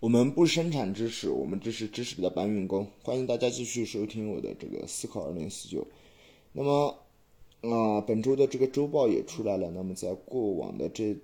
[0.00, 2.86] 我们不生产知识，我们只是知识的搬运工。
[3.02, 5.84] 欢迎大家继续收听我的这个思考二零四九。
[6.52, 6.96] 那么，
[7.62, 9.72] 啊，本周的这个周报也出来了。
[9.72, 11.16] 那么，在过往的这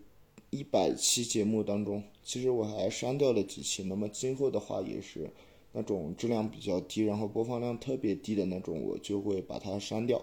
[0.51, 3.85] 一百期节目当中，其实我还删掉了几期。
[3.85, 5.31] 那么，今后的话也是
[5.71, 10.21] 那种质量比较低，然后播放量特别低的那种，我就会把它删掉。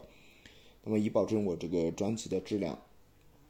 [0.83, 2.77] 那么，以保证我这个专辑的质量。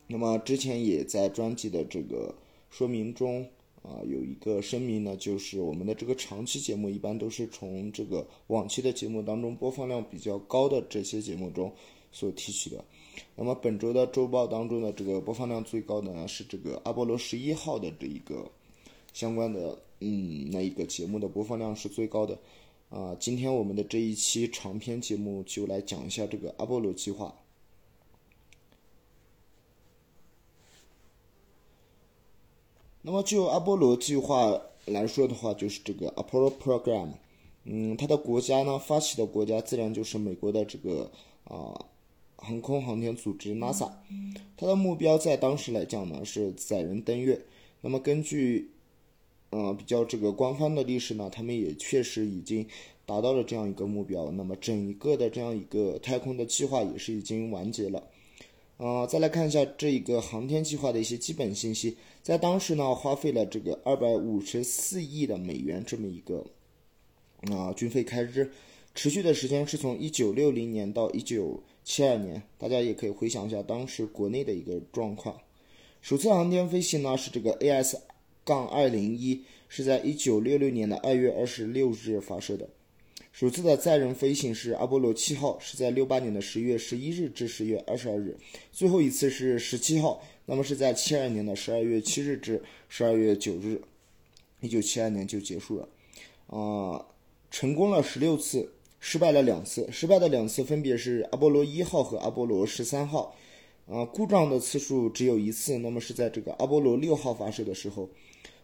[0.06, 2.36] 那么，之前也在专辑的这个
[2.70, 3.48] 说明中。
[3.84, 11.74] 啊，有一个声明呢，就是我们的这个长期节目一般都是从这个往期的节目当中播放量比较高的这些节目中
[12.12, 12.86] 所提取的。
[13.36, 18.50] 那么本周的周报当中的这个播放量最高的呢是这个阿波罗十一号的这一个
[19.14, 22.38] 相关的嗯那一个节目的播放量是最高的。
[22.90, 27.34] 啊，今天我们的这一期长篇节目就来讲一下这个阿波罗计划。
[33.04, 37.10] 那么就阿波罗计划来说的话，就是这个 Apollo Program，
[37.66, 41.12] 嗯，它的国家呢，发起的国家自然就是美国的这个
[41.46, 41.86] 啊
[42.36, 43.92] 航空航天组织 NASA，
[44.58, 47.42] 它的目标在当时来讲呢是载人登月。
[47.82, 48.72] 那么根据
[49.52, 52.66] 嗯比较这个官方的历史呢，他们也确实已经
[53.06, 54.32] 达到了这样一个目标。
[54.32, 58.04] 那么整一个的这样一个太空的计划也是已经完结了。
[58.82, 66.44] 呃，再来看一下这一个航天计划的一些基本信息，在当时呢，花费了这个二百五十四亿的美元这么一个
[67.52, 68.50] 啊军费开支，
[68.96, 75.40] 持续的时间是从一九六零年到一九七二年，大家也可以回想一下当时国内的一个状况。
[76.02, 78.00] 首次航天飞行呢是这个 AS
[78.44, 82.68] 杠二零一，是在一九六六年的二月二十六日发射的。
[83.32, 88.38] 首次的载人飞行是阿波罗七号，是在六八年的十月十一日至十月二十二日。
[88.72, 93.82] 最后一次是十七号，那么是在七二年的十二月七日至十二月九日，
[94.60, 95.90] 一九七二年就结束了。
[96.48, 97.06] 啊，
[97.50, 98.70] 成功了十六次，
[99.00, 99.88] 失败了两次。
[99.92, 103.36] 失败的两次分别是阿波罗一号和阿波罗十三号。
[103.88, 108.10] 啊，故障的次数只有一次，那么是在这个阿波罗六号发射的时候。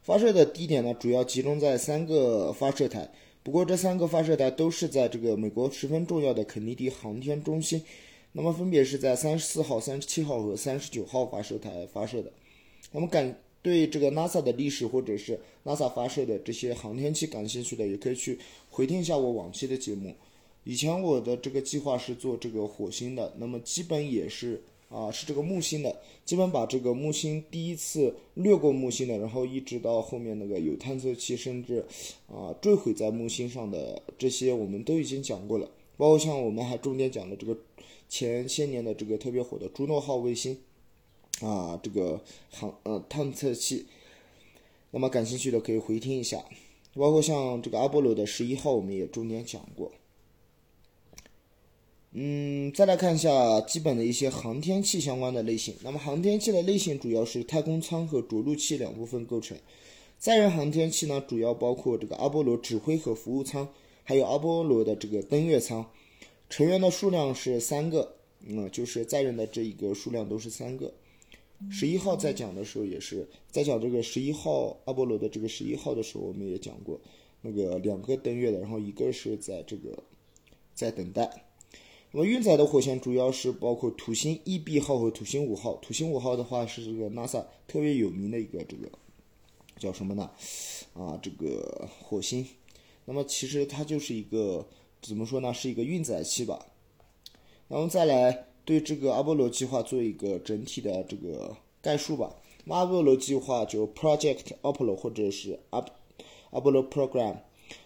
[0.03, 3.09] 发射的地点呢，主要集中在三个发射台。
[3.47, 7.81] 不过这三个发射台都是在这个美国十分重要的肯尼迪航天中心，
[8.33, 12.29] 那么分别是在三十四号、三十七号和三十九号发射台发射的。
[12.91, 18.37] 那么感对这个 NASA 的历史或者是 NASA 发射的这些航天器感兴趣的，也可以去
[18.69, 20.13] 回听一下我往期的节目。
[20.65, 24.61] 以前我的这个计划是做这个火星的，那么基本也是。
[24.89, 31.85] 啊，是这个木星的，基本把这个木星第一次掠过木星的，然后一直到后面那个有探测器，甚至
[32.27, 35.69] 啊坠毁在木星上的这些，我们都已经讲过了。
[35.97, 37.57] 包括像我们还重点讲了这个
[38.07, 40.57] 前些年的这个特别火的朱诺号卫星
[41.41, 42.21] 啊，这个
[42.51, 43.87] 航呃探测器。
[44.91, 46.45] 那么感兴趣的可以回听一下，
[46.93, 49.91] 包括像这个阿波罗的十一号，我们也重点讲过。
[52.13, 55.75] 嗯，再来看一下基本的一些航天器相关的类型。
[55.83, 59.57] 那么航天器的类型主要是太空舱和着陆器两部分构成。
[60.17, 63.67] 载人航天器呢，主要包括这个阿波罗指挥和服务舱，
[64.03, 65.85] 还有阿波罗的这个登月舱。
[66.49, 68.15] 成员的数量是三个，
[68.47, 70.91] 嗯，就是载人的这一个数量都是三个。
[71.69, 76.99] 十一号在讲的时候也是在讲这个十一号阿波罗的这个十一号的时候，我们也讲过
[77.41, 80.03] 那个两个登月的，然后一个是在这个
[80.73, 81.43] 在等待。
[82.11, 85.75] 那么运载的火箭主要是包括土星一 B 号和土星五号。
[85.75, 88.89] 土星五号的话是这个 NASA 特别有名的一个这个
[89.77, 90.31] 叫什么呢？
[90.93, 92.47] 啊，这个火星。
[93.03, 94.65] 那么其实它就是一个
[95.01, 95.53] 怎么说呢？
[95.53, 96.65] 是一个运载器吧。
[97.67, 102.33] 那么再来对这个阿波罗计划做一个整体的这个概述吧。
[102.67, 105.85] 阿波罗计划就 Project Apollo 或者是阿
[106.51, 107.39] 阿波罗 Program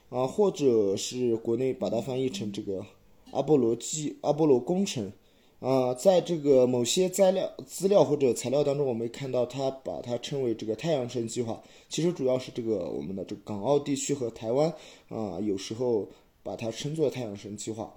[0.09, 2.85] 啊，或者是国内把它翻译成这个。
[3.31, 5.11] 阿波罗计阿波罗工程，
[5.59, 11.61] 啊，在这个某些材料资料或者材料当中，我们看到它把它称为这个太阳神计划。
[11.89, 14.73] 其实主要是这个我们的这个港澳地区和台湾
[15.09, 16.09] 啊，有时候
[16.43, 17.93] 把它称作太阳神计划。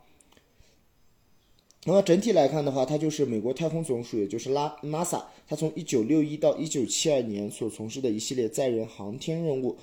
[1.86, 9.76] 那么整体来看的话，它就是美国太空总署，也就是拉 NASA，它从一九六一到一九七二年所从事的一系列载人航天任务。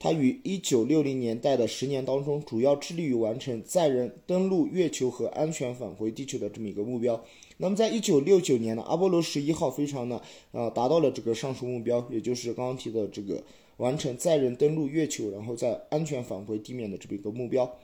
[0.00, 7.24] 它于一九六零年代的十年当中，主要致力于完成载人登陆月球和安全返回地球的这么一个目标。
[7.56, 10.22] 那么，在一九六九年呢阿波罗十一号飞船呢，
[10.52, 13.42] 呃，达到了这个上述目标，也就是刚刚提的这个
[13.78, 17.76] 完成载人登陆月球，然后再安全返回地面的这么一个目标。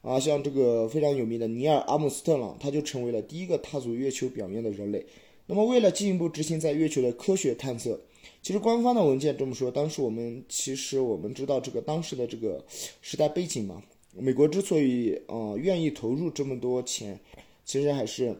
[0.00, 5.04] 啊，像这个非常有名的尼尔·阿姆斯特朗，他就成为了第一个踏足月球表面的人类。
[5.44, 8.00] 那么，为了进一步执行在月球的科学探测，
[8.42, 12.64] 其实官方的文件这么说，当时我们其实我们知道这个当时的这个
[13.00, 13.82] 时代背景嘛，
[14.14, 17.18] 美国之所以呃愿意投入这么多钱，
[17.64, 18.34] 其实还是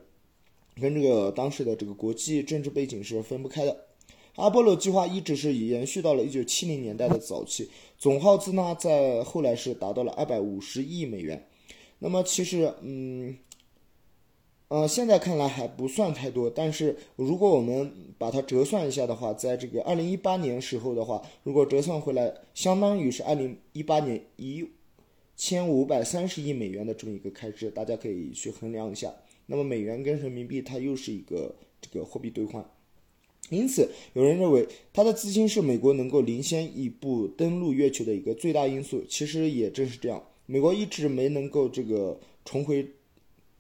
[0.80, 3.86] 跟这个当时的这个国际政治背景是分不开的。
[4.36, 7.68] 阿波罗计划一直是延续到了一九七零年代的早期，
[7.98, 11.46] 总耗资呢在后来是达到了二百五十亿美元。
[11.98, 13.36] 那么其实，嗯，
[14.70, 24.64] 呃，现在看来还不算太多，但是如果我们把它折算一下的话，在这个二零一八年时候的话，如果折算回来，相当于是二零一八年一
[25.37, 29.12] 千五百三十亿美元的这么一个开支，大家可以去衡量一下。
[29.46, 32.64] 那么美元跟人民币它又是一个这个货币兑换。
[33.49, 39.02] 因此，有人认为它的资金是美国能够领先一步登陆月球的一个最大因素。
[39.08, 42.87] 其实也正是这样，美国一直没能够这个重回、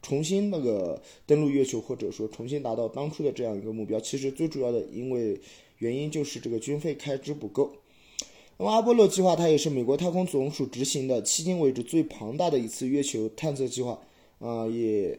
[0.02, 4.00] 重新那个登陆月球，或者说重新达到当初的这样一个目标。
[4.00, 5.40] 其实最主要的因为
[5.78, 7.72] 原因就是这个军费开支不够。
[8.58, 14.00] 那么阿波罗计划它也是美国太空总署执行的迄今为止最庞大的一次月球探测计划，
[14.38, 15.18] 啊也。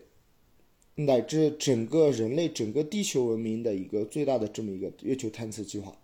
[0.95, 5.97] 乃至整个人类、整个地球文明的一个最大的这么一个月球探测计划。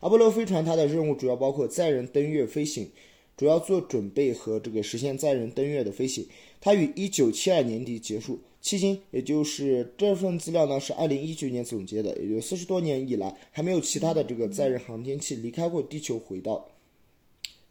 [0.00, 2.90] 阿波罗飞船它的任务主要包括载人登月飞行，
[3.38, 6.28] 主要做准备和这个实现载人登月的飞行。
[6.60, 16.68] 它于一九七二年底结束，迄今也就是这份资料呢是二零一九年总结的，也就四十多年以来还没有其他的这个载人航天器离开过地球轨道。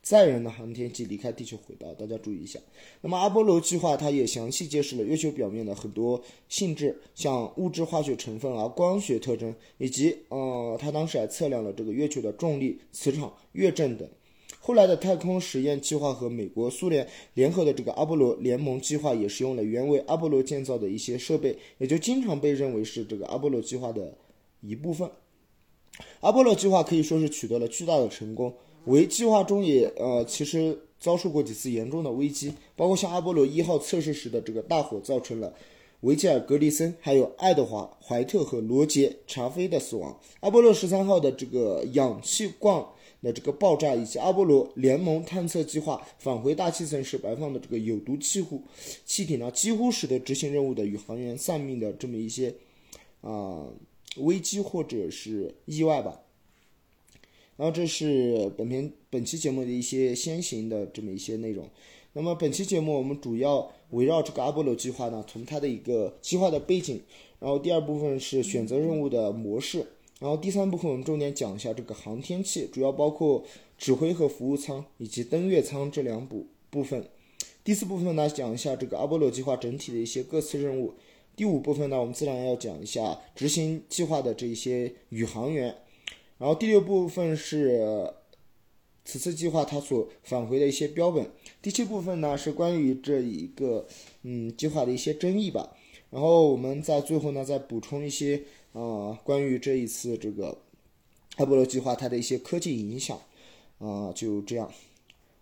[0.02, 2.60] 载人的航天器离开地球轨道，大家注意一下。
[3.02, 14.08] 那么阿波罗计划它也详细揭示了月球表面的很多性质，像物质化学成分啊、光学特征，以及呃，它当时还测量了这个月球的重力、磁场、月震等。
[14.66, 24.12] 后来的太空实验计划和美国、苏联联合的这个阿波罗联盟计划也使用了原为阿波罗建造的一些设备，也就经常被认为是这个阿波罗计划的
[24.62, 25.08] 一部分。
[26.22, 28.52] 阿波罗计划可以说是取得了巨大的成功。
[28.86, 35.54] 为计划中也呃，其实遭受过几次严重的危机，包括像阿波罗一号测试时的这个大火，造成了
[36.00, 40.20] 维吉尔·格里森、还有爱德华·怀特和罗杰·查菲的死亡。
[40.40, 42.84] 阿波罗十三号的这个氧气罐
[43.26, 48.62] 的这个爆炸，以及阿波罗联盟探测计划返回大气层时排放的这个有毒气户
[49.04, 52.54] 气体呢，几乎使得执行任务的宇航员丧命的这么一些
[53.22, 53.66] 啊
[54.18, 56.22] 危机或者是意外吧。
[57.58, 61.68] 然后这是本篇本期节目的一些先行的这么一些内容。
[62.14, 67.02] 那么本期节目我们主要围绕这个阿波罗计划呢，从它的一个计划的背景，
[67.40, 69.86] 然后第二部分是选择任务的模式，
[70.20, 73.44] 然后第三部分我们重点讲一下这个航天器，主要包括
[73.78, 77.06] 指挥和服务舱以及登月舱这两部部分。
[77.64, 80.94] 第四部分呢讲一下这个阿波罗计划整体的一些各次任务。
[81.36, 85.76] 第五部分呢我们自然要讲一下执行计划的这一些宇航员。
[86.38, 88.14] 然后第六部分是
[89.04, 91.30] 此次计划它所返回的一些标本。
[91.62, 93.86] 第七部分呢是关于这一个
[94.24, 95.76] 嗯计划的一些争议吧。
[96.12, 98.44] 然后我们在最后呢再补充一些
[98.76, 100.58] 啊关于这一次这个
[101.38, 103.18] 阿波罗计划它的一些科技影响
[103.80, 104.70] 啊就这样。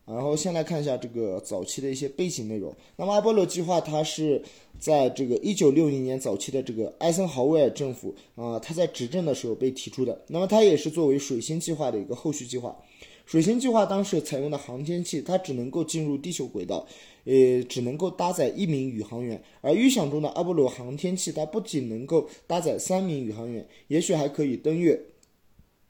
[0.06, 2.76] 然后先来看一下这个早期的一些背景内容。
[2.98, 4.44] 那么阿波罗计划它是
[4.78, 10.22] 在这个一九六零年早期的这个艾森豪威尔政府啊，他在执政的时候被提出的。
[10.28, 12.78] 那么它也是作为水星计划的一个后续计划。
[13.26, 16.86] 水星计划当时采用的航天器，它只能够进入地球轨道，
[17.24, 19.42] 呃只能够搭载一名宇航员。
[19.62, 25.02] 而预想中的阿波罗航天器，它不仅能够搭载三名宇航员，也许还可以登月。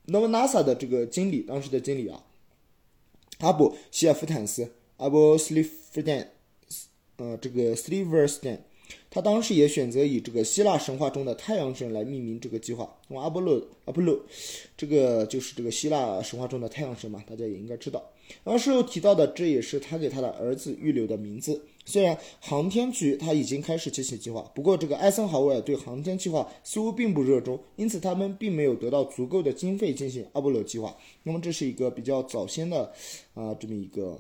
[0.06, 2.24] 那么 NASA 的这个经理，当时的经理啊。
[3.40, 6.32] 阿布希尔夫坦斯，阿布斯利夫坦，
[7.18, 8.64] 呃，这个斯利弗斯坦，
[9.14, 12.98] 他当时也选择以这个希腊神话中的太阳神来命名这个计划。
[13.10, 14.20] 那么阿波罗，阿波罗，
[14.76, 18.04] 这个就是这个希腊神话中的太阳神嘛，大家也应该知道。
[18.44, 21.64] 然后事后提到的，这也是他给他的儿子预留的名字。
[21.86, 30.98] 虽然航天局他已经开始进行计划，不过这个艾森豪威尔对航天计划似乎并不热衷，因此他们并没有得到足够的经费进行阿波罗计划。
[31.22, 32.92] 那么这是一个比较早先的
[33.36, 34.20] 啊这么一个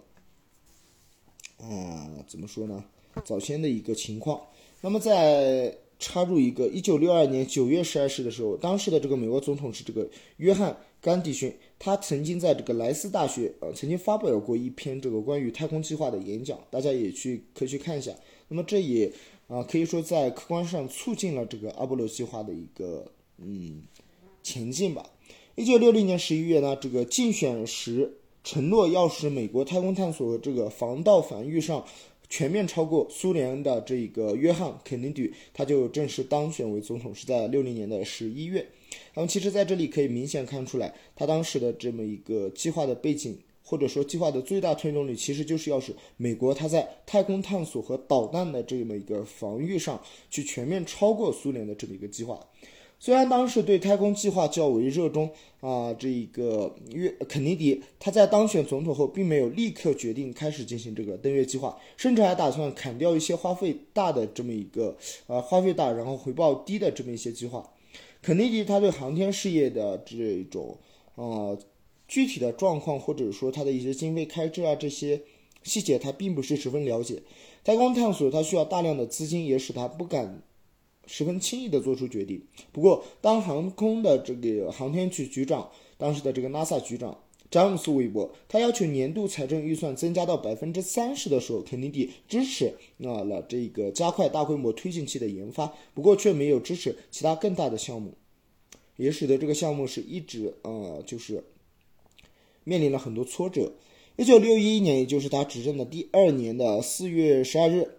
[1.57, 2.85] 啊怎么说呢？
[3.25, 4.39] 早先的一个情况。
[4.83, 10.75] 那么在插入一个一九六二年九月十二日的时候，当时的这个美国总统是这个约翰。
[11.03, 18.09] 甘迪逊，他曾经在这个莱斯大学，呃，曾经发表过一篇这个关于太空计划的演讲，大家也去可以去看一下。
[18.47, 19.11] 那么这也
[19.49, 23.05] 啊，可以说在客观上促进了这个阿波罗计划的一个
[23.37, 23.83] 嗯
[24.41, 25.05] 前进吧。
[25.55, 31.83] 一九六零年十一月呢，这个竞选时承诺要使美国太空探索这个防盗防御上
[32.33, 38.67] 全面超过苏联的这一个约翰肯尼迪，他就正式当选为总统，是在六零年的十一月。
[39.13, 52.43] 那么其实在这里可以明显看出来，他当时的这么一个计划的背景，或者说计划的最大推动力，其实就是要使美国它在太空探索和导弹的这么一个防御上去全面超过苏联的这么一个计划。
[53.03, 55.29] 虽然当时对太空计划较为热衷
[55.59, 64.95] 啊，这一个约肯尼迪他在当选总统后，并没有立刻决定开始进行这个登月计划，甚至还打算砍掉一些花费大的这么一个
[65.27, 67.69] 呃花费大然后回报低的这么一些计划。
[68.21, 70.77] 肯尼迪他对航天事业的这种
[71.15, 71.59] 呃
[72.07, 75.19] 具体的状况，或者说他的一些经费开支啊这些
[75.63, 77.21] 细节，他并不是十分了解。
[77.65, 80.41] 太空探索它需要大量的资金，也使他不敢。
[81.05, 82.41] 十分轻易的做出决定。
[82.71, 87.17] 不过，当航空的这个航天局局长，当时的这个 NASA 局长
[87.51, 98.15] 詹姆斯·韦伯，他要求年度财政预算增加到百分之三十的时候，肯尼迪支持啊了这个加快大规模推进器的研发，不过却没有支持其他更大的项目，
[98.97, 101.43] 也使得这个项目是一直呃就是
[102.63, 103.73] 面临了很多挫折。
[104.15, 107.89] 一九六一年，也就是他执政的第二年的四月十二日。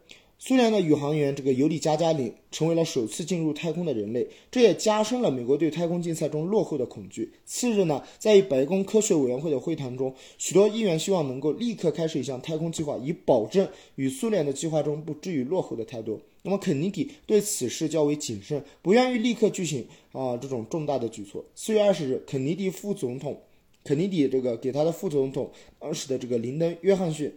[0.46, 7.32] 苏联的宇航员这个尤里加加林成为了首次进入太空的人类，这也加深了美国对太空竞赛中落后的恐惧。
[7.46, 16.20] 次日呢，在白宫科学委员会的会谈中，许多议员希望能够立刻开始一项太空计划，以保证与苏联的计划中不至于落后的太多。
[16.42, 21.42] 那么肯尼迪对此事较为谨慎，不愿意立刻举行啊这种重大的举措。
[21.54, 23.40] 四月二十日，肯尼迪副总统，
[23.82, 27.32] 肯尼迪这个给他的副总统当时的这个林登·约翰逊。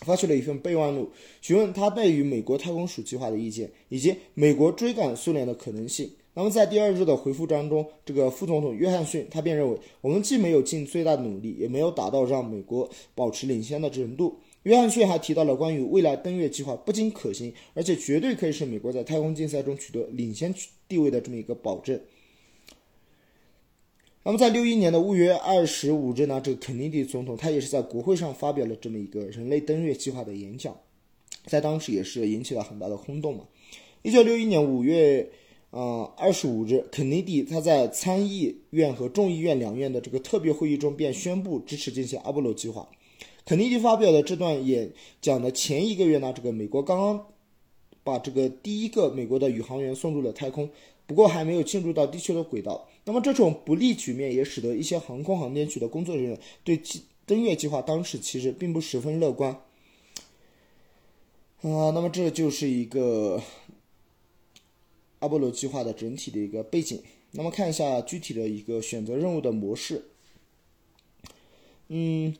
[0.00, 6.10] 发去了一份备忘录，询问他对于美国太空署计划的意见，以及美国追赶苏联的可能性。
[6.32, 14.38] 那么在第二日的回复当中，这个副总统约翰逊他便认为，我们既没有尽最大的努力，也没有达到让美国保持领先的程度。
[14.62, 20.54] 约翰逊还提到了关于未来登月计划不仅可行，而且绝对可以使美国在太空竞赛中取得领先
[20.88, 21.98] 地位的这么一个保证。
[24.22, 30.76] 那么，在六一年的五月二十五日呢，这个肯尼迪总统他也是在国会上发表了这么一个人类登月计划的演讲，
[31.46, 33.44] 在当时也是引起了很大的轰动嘛。
[34.02, 35.30] 一九六一年五月，
[35.70, 42.86] 呃二十五日，肯尼迪他在参议院和众议院两院的这个特别会议中便宣布支持进行阿波罗计划。
[43.46, 47.26] 肯尼迪发表的这段演讲的前一个月呢，这个美国刚刚
[48.04, 50.68] 把这个第一个美国的宇航员送入了太空，
[51.06, 52.86] 不过还没有进入到地球的轨道。
[53.04, 56.80] 那么这种不利局面也使得一些航空航天局的工作人员对
[57.26, 59.52] 登月计划当时其实并不十分乐观。
[61.62, 63.42] 啊，那么这就是一个
[65.18, 67.02] 阿波罗计划的整体的一个背景。
[67.32, 70.04] 那么看一下具体的一个选择任务的模式。
[71.88, 72.34] 嗯。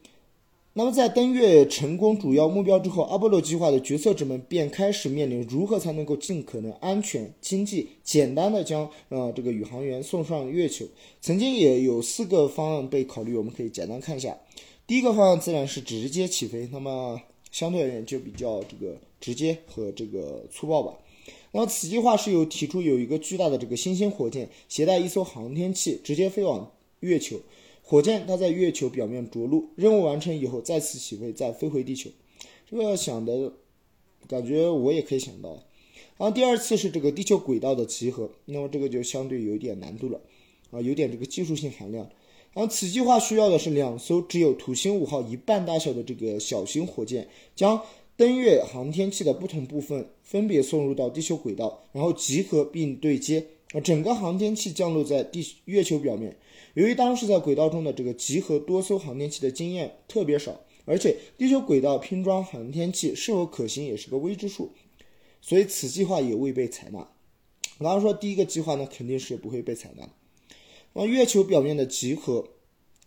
[0.73, 10.87] 那么，在登月成功主要目标之后，阿波罗计划的决策者们便开始面临如何才能够尽可能安全、经济、简单的将呃这个宇航员送上月球。
[11.21, 14.39] 曾经也有四个方案被考虑，我们可以简单看一下。
[14.87, 20.95] 第一个方案自然是直接起飞，那么相对而言就比较这个直接和这个粗暴吧。
[21.51, 27.41] 那么此计划是有提出有一个巨大的这个新星火箭，携带一艘航天器直接飞往月球。
[27.91, 32.09] 火箭它在月球表面着陆，任务完成以后再次起飞，再飞回地球。
[32.71, 33.53] 这个想的
[34.29, 35.51] 感觉我也可以想到。
[36.17, 40.21] 然后第二次是这个地球轨道的集合，那么这个就相对有点难度了，
[40.71, 42.09] 啊，有点这个技术性含量。
[42.53, 47.83] 然后此计划需要的是两艘只有土星五号一半大小的这个小型火箭，将
[48.17, 56.37] 登月航天器的不同部分分别送入到地球轨道，然后集合并对接，啊，整个航天器降落在地月球表面。
[56.75, 64.71] 由于当时在轨道中的这个集合多艘航天器的经验特别少，而且地球轨道拼装航天器是否可行也是个未知数，
[65.41, 66.99] 所以此计划也未被采纳。
[67.79, 70.09] 我刚刚说第一个计划呢，肯定是不会被采纳。
[70.93, 72.47] 那月球表面的集合，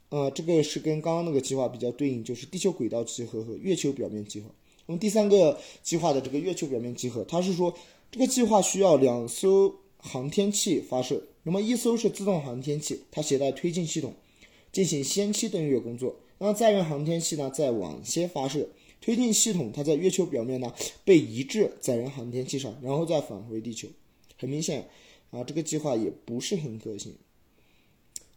[0.10, 4.50] 呃，这个是跟刚刚那个计划比较对应，就是地球轨道集合和月球表面集合。
[4.86, 7.74] 那么第三个计划的这个月球表面集合，它是说
[8.12, 11.22] 这个计划需要两艘航天器发射。
[11.44, 14.14] 那么一艘是自动航天器，它携带推进系统，
[14.72, 16.16] 进行先期登月工作。
[16.38, 18.68] 那载人航天器呢，在晚些发射，
[19.02, 20.74] 推进系统它在月球表面呢
[21.04, 23.88] 被移至载人航天器上，然后再返回地球。
[24.38, 24.88] 很明显，
[25.32, 27.14] 啊，这个计划也不是很可行。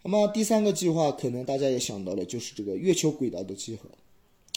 [0.03, 3.89] 那么第三个计划，可能大家也想到了，就是这个月球轨道的集合。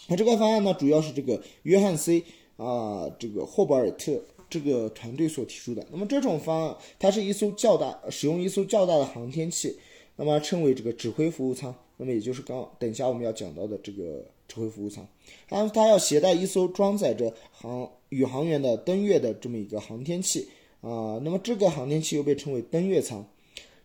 [0.08, 2.24] 那这个方案呢，主要是这个约翰 C
[2.58, 4.24] 啊，这个霍伯尔特。
[4.50, 9.78] 这个团队所提出的，那么这种方案，它是一艘较大，使用一艘较大的航天器，
[10.16, 15.08] 那么称为这个指挥服务舱，那么也就是刚等一下我们要讲到的这个指挥服务舱，
[15.48, 20.48] 然后它要携带一艘装载着航宇航员的登月的这么一个航天器
[20.82, 23.26] 啊，那么这个航天器又被称为登月舱，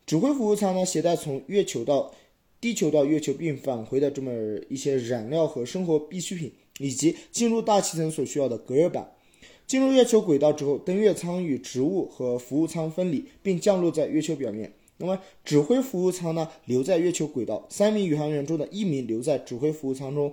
[0.06, 2.14] 指挥服务舱呢，携带从月球到
[2.60, 4.32] 地球到月球并返回的这么
[4.70, 9.13] 一些燃料和生活必需品，以及进入大气层所需要的隔热板。
[9.66, 14.72] 进入月球轨道之后，登月舱与植物和服务舱分离，并降落在月球表面。
[14.98, 20.32] 那么，指挥服务舱呢，留在月球轨道，三名宇航员中的一名留在指挥服务舱中。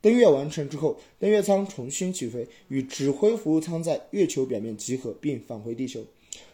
[0.00, 6.02] 登月完成之后，登月舱重新起飞，与指挥服务舱在月球表面集合，并返回地球。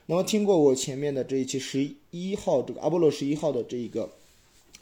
[0.07, 4.11] 那么，听过我前面的这一期十一号这个阿波罗十一号的这一个，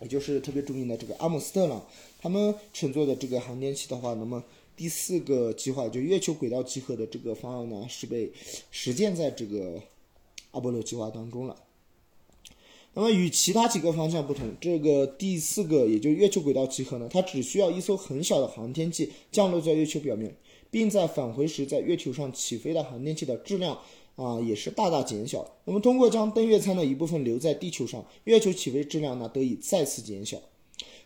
[0.00, 1.86] 也就是特别著名的这个阿姆斯特朗
[2.20, 4.42] 他们乘坐的这个航天器的话，那么
[4.76, 8.32] 第四个计划就月球轨道集合的这个方案呢，是被
[8.70, 9.80] 实践在这个
[10.50, 11.56] 阿波罗计划当中了。
[12.96, 20.36] 那么与其他几个方向不同，这个第四个也就月球轨道集合呢，它只需要一艘很小的航天器降落在月球表面，
[20.70, 23.76] 并在返回时在月球上起飞的航天器的质量
[24.14, 25.56] 啊也是大大减小。
[25.64, 30.40] 那么通过将登月舱的一部分留在地球上，月球起飞质量呢得以再次减小。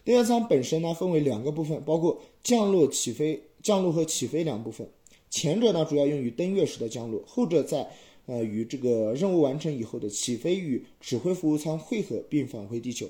[0.04, 4.88] 登月舱本身呢分为两个部分，包括降落、起飞、降落和起飞两部分。
[5.30, 7.90] 前者呢主要用于登月时的降落，后者在。
[8.30, 13.08] 呃，与这个任务完成以后的起飞与指挥服务舱汇合并返回地球。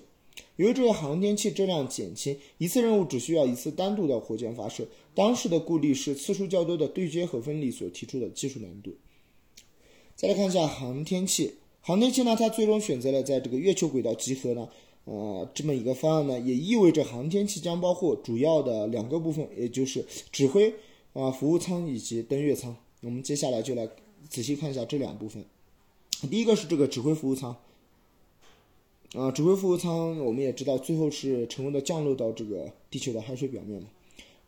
[0.55, 4.87] 由于这个航天器质量减轻，一次任务只需要一次单独的火箭发射。
[5.17, 8.95] 当时的顾虑是次数较多的对接和分离所提出的技术难度。
[10.15, 14.69] 再来看一下航天器，航天器呢，它最终选择了在这个月球轨道集合呢，
[15.11, 20.75] 呃，这么一个方案呢，也意味着航天器将包括主要的两个部分，也就是指挥
[21.15, 22.77] 啊服务舱以及登月舱。
[23.01, 23.89] 我们接下来就来。
[24.29, 25.43] 仔细看一下这两部分，
[26.29, 27.57] 第一个是这个指挥服务舱，
[29.15, 33.89] 啊，指挥服务舱我们也知道，最后是成功的降落到这个地球的海水表面嘛。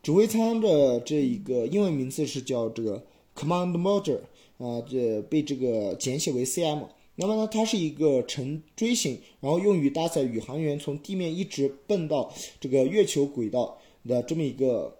[0.03, 3.03] 指挥舱的这一个英文名字是叫这个
[3.35, 4.19] Command Module，
[4.59, 6.83] 啊，这被这个简写为 CM。
[7.21, 14.97] 那么呢，它是一个呈锥形，然后用于搭载宇航员从地面一直奔到这个月球轨道的这么一个，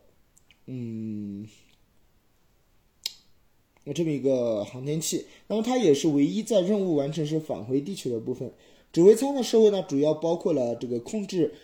[0.68, 1.48] 嗯。
[3.84, 8.54] 那这么一个航天器，那么它也是唯一在任务完成时返回地球的部分。
[8.94, 11.56] 指挥舱的设备呢，主要包括了这个控制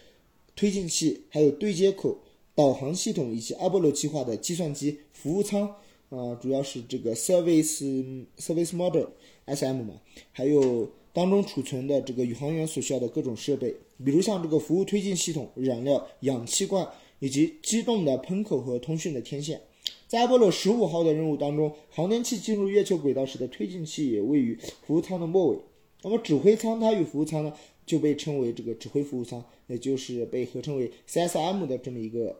[0.55, 2.17] 推进器，还有对接口、
[2.55, 4.97] 导航系统以及阿波罗计划的计算机。
[5.13, 5.75] 服务舱
[6.09, 9.05] 啊，主要是这个 service service model
[9.47, 9.95] SM 嘛，
[10.31, 13.73] 还有当中储存的这个宇航员所需要的各种设备，
[14.05, 16.87] 比如像这个服务推进系统、燃料、氧气罐
[17.19, 19.61] 以及机动的喷口和通讯的天线。
[20.07, 25.57] 在阿波罗十五号的任务当中，航天器进入月球轨道时的推进器也位于服务舱的末尾。
[26.03, 27.51] 那么指挥舱它与服务舱呢，
[27.85, 32.35] 就被称为这个指挥服务舱，也就是被合称为 CSM 的这么一个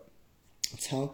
[0.78, 1.10] 舱。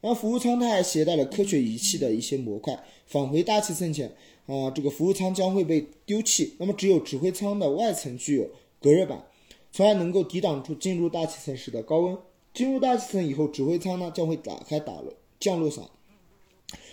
[0.00, 4.14] 然后服务舱它还携带了科学仪器的一些模块，返回大气层前
[4.46, 6.54] 啊，这个服务舱将会被丢弃。
[6.58, 9.24] 那么只有指挥舱的外层具有隔热板，
[9.72, 12.18] 从而能够抵挡住进入大气层时的高温。
[12.52, 15.84] 进入大气层以后，指挥舱呢将会打开打落降落伞。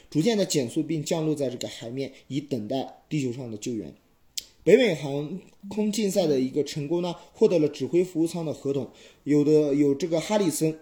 [0.09, 3.93] 逐渐的减速并降落在这个海面，以等待地球上的救援。
[4.63, 8.89] 北美航空竞赛的一个成功呢，获得了指挥服务舱的合同，
[9.23, 10.73] 有的有这个哈里森·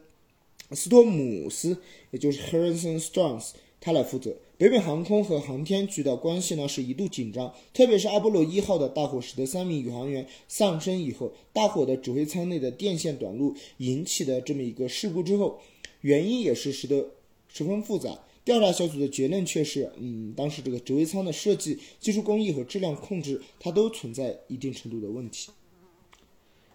[0.71, 1.77] 斯托姆斯，
[2.11, 3.41] 也就是 Harrison Strong，
[3.79, 4.35] 他来负责。
[4.59, 15.61] 北美航空和航天局的关系呢是一度紧张，特别是阿波罗一号的大火使得三名宇航员丧生以后，大火的指挥舱内的电线短路引起的这么一个事故之后，
[16.01, 17.11] 原因也是使得
[17.47, 18.19] 十分复杂。
[18.43, 25.51] 调查小组的结论却是，嗯，当时这个指挥舱的设计、技术工艺和质量控制，它都存在一定程度的问题。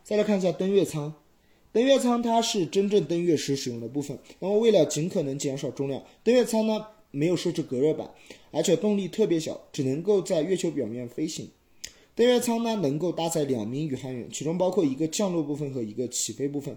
[0.02, 1.12] 再来看一下登月舱，
[1.70, 4.18] 登月舱它是真正登月时使用的部分。
[4.38, 8.10] 那么为了尽可能减少重量，登月舱呢没有设置隔热板，
[8.50, 11.48] 而且动力特别小，只能够在月球表面飞行。
[12.16, 16.76] 登月舱呢能够搭载两名宇航员，其中包括一个降落部分和一个起飞部分。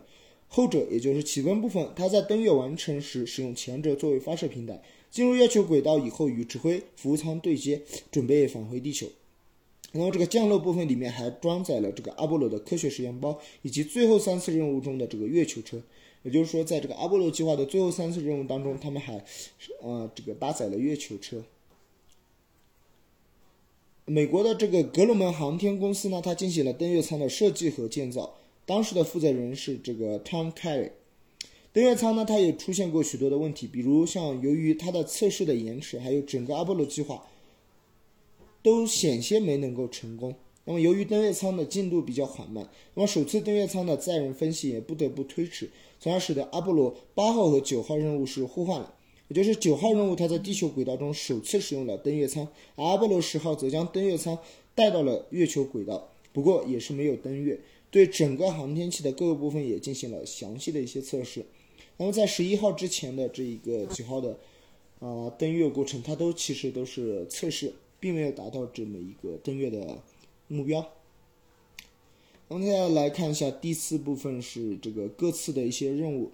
[0.50, 9.08] 后者也就是起飞部分，它在登月完成时使用前者作为发射平台，进入月球轨道以后与指挥服务舱对接，准备返回地球。
[9.91, 15.82] 然后这个降落部分里面还装载了这个阿波罗的科学实验包，以及最后三次任务中的这个月球车。
[16.28, 19.24] 也就是说，在这个阿波罗计划的最后三次任务当中，他们还
[19.82, 21.42] 呃这个搭载了月球车。
[24.04, 28.36] 美国的这个格鲁门航天公司呢，它进行了登月舱的设计和建造。
[28.66, 30.92] 当时的负责人是这个 Tom Carey。
[31.72, 37.26] 登月舱呢，它也出现过许多的问题，比如像由于它的测试的延迟，还有整个阿波罗计划
[38.62, 40.36] 都险些没能够成功。
[40.67, 48.93] 那么由于登月舱的进度比较缓慢，那么首次登月舱的载人分析也不得不推迟，从而使得阿波罗八号和九号任务是互换了。
[49.30, 54.38] 也就是九号任务，它在地球轨道中首次使用了登月舱，而阿波罗十号则将登月舱
[54.75, 56.10] 带到了月球轨道。
[56.34, 57.58] 不过也是没有登月。
[57.89, 61.45] 对整个航天器的各个部分也进行了详细的一些测试。
[61.95, 64.38] 那么在十一号之前的这一个几号的
[64.99, 69.97] 啊登月过程，它都其实都是测试，并没有达到这么一个登月的
[70.47, 70.86] 目标。
[72.47, 76.31] 我们现在来看一下第四部分是这个各次的一些任务。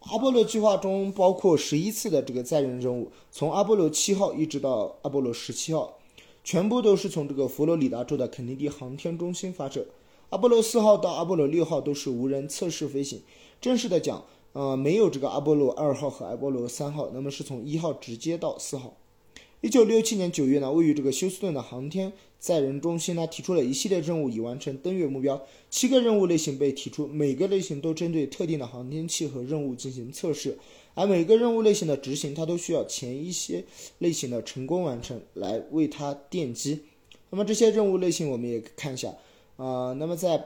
[0.00, 5.98] 阿波罗计划中包括十一次的这个载人任务，从阿波罗七号一直到阿波罗十七号，
[6.42, 9.86] 全部都是从这个佛罗里达州的肯尼迪航天中心发射。
[10.30, 13.20] 阿波罗四号到阿波罗六号都是无人测试飞行。
[13.60, 18.96] 正式的讲，呃，没有这个阿波罗二号和阿波罗三号，那么是从一号直接到四号。
[19.60, 25.40] 一九六七年九月呢，位于这个休斯顿的航天载人中心呢，提出了一系列任务，以完成登月目标。
[25.68, 30.58] 七个任务类型被提出，每个类型都针对特定的航天器和任务进行测试，
[30.94, 33.62] 而每个任务类型的执行，它都需要前一些
[33.98, 36.80] 类型的成功完成来为它奠基。
[37.28, 39.14] 那么这些任务类型，我们也看一下
[39.56, 39.92] 啊。
[39.98, 40.42] 那么在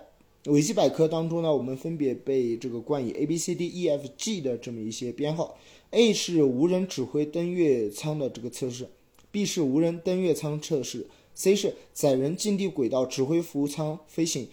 [0.47, 5.57] 维基百科当中呢，我们分别被这个冠以 A、B、C、D、E、F、G 的这么一些编号。
[5.93, 8.89] A 是无人指挥登月舱的这个测试。
[9.31, 14.49] B 是无人登月舱测试，C 是载人近地轨道指挥服务舱飞行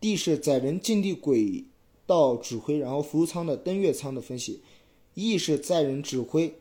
[0.00, 1.64] ，D 是载人近地轨
[2.06, 4.60] 道指挥，然后服务舱的登月舱的分析
[5.14, 6.54] ，E 是载人指挥，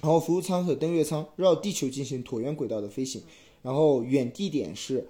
[0.00, 3.22] 然后服务舱和登月舱绕地球进行椭圆轨道的飞行，
[3.62, 5.08] 然后远地点是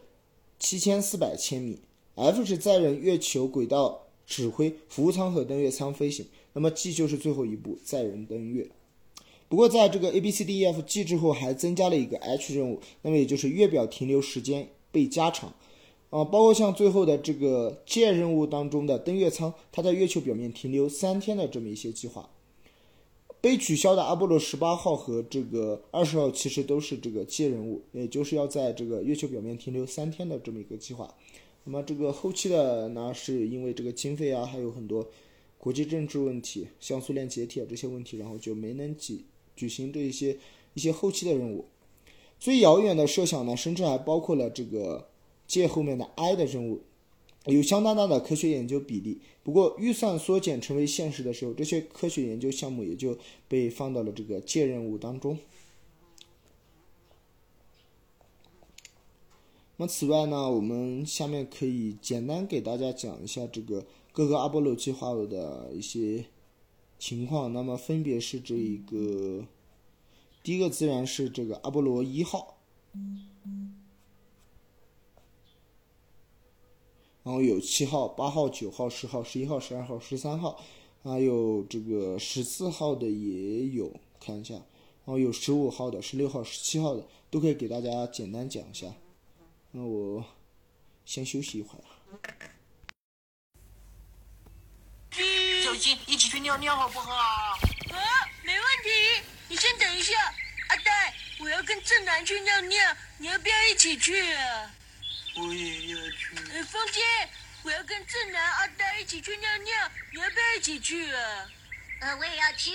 [0.58, 1.78] 七千四百千米
[2.16, 8.68] ，F 是载人月球轨道指挥，服务舱和登月舱飞行，那么 G 就是最后一步载人登月。
[9.48, 15.54] 不过，在这个 A B C D E F G 之后，还增加了一个 H 任务，那么也就是月表停留时间被加长，
[16.10, 22.28] 啊，包括像最后的这个 J 任务当中的登月舱，它在月球表面停留三天的这么一些计划。
[23.40, 31.14] 被取消的阿波罗十八号和这个二十号其实都是这个 J 任务，也就是要在这个月球表面停留三天的这么一个计划。
[31.64, 35.08] 那么这个后期的呢，是因为这个经费啊，还有很多
[35.56, 39.24] 国际政治问题，像苏联解体啊这些问题，然后就没能举。
[39.58, 40.38] 举行这一些
[40.74, 41.64] 一些后期的任务，
[42.38, 45.08] 最遥远的设想呢，甚至还包括了这个
[45.48, 46.82] 借后面的 I 的任务，
[47.46, 49.20] 有相当大的科学研究比例。
[49.42, 53.18] 不过预算缩减成为现实的时候，这些科学研究项目也就
[53.48, 55.36] 被放到了这个借任务当中。
[59.78, 66.26] 那此外呢，我们下面可以简单给大家讲一下这个各个阿波罗计划的一些。
[66.98, 69.44] 情况，那么分别是这一个，
[70.42, 72.58] 第一个自然是这个阿波罗一号，
[77.22, 80.60] 然后有七号、八号、九号、十号、十一号、十二号、十三号，
[81.02, 84.64] 还有这个十四号的也有，看一下，然
[85.06, 88.92] 后有十五号的、十六号、十七号的，都可以给大家简单讲一下。
[89.70, 90.24] 那我
[91.04, 91.84] 先休息一会儿。
[96.06, 97.12] 一起去尿尿好不好？
[97.12, 99.22] 啊，没问题。
[99.48, 100.14] 你先等一下，
[100.68, 104.70] 阿呆，我要跟正南去尿尿，你要不要一起去啊？
[105.36, 106.36] 我也要去。
[106.52, 107.00] 呃，风姐，
[107.62, 111.46] 我要跟正南、阿呆一起去尿尿，你要不要一起去啊？
[112.00, 112.72] 呃，我也要去，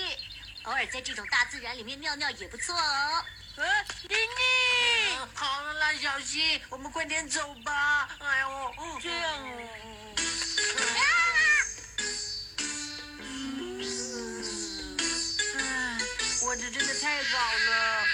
[0.64, 3.24] 偶尔在这种大自然里面尿尿也不错哦。
[3.56, 3.64] 啊，
[4.08, 8.08] 妮妮，好了啦，小溪，我们快点走吧。
[8.18, 9.38] 哎呦，这样
[17.00, 18.06] 太好了！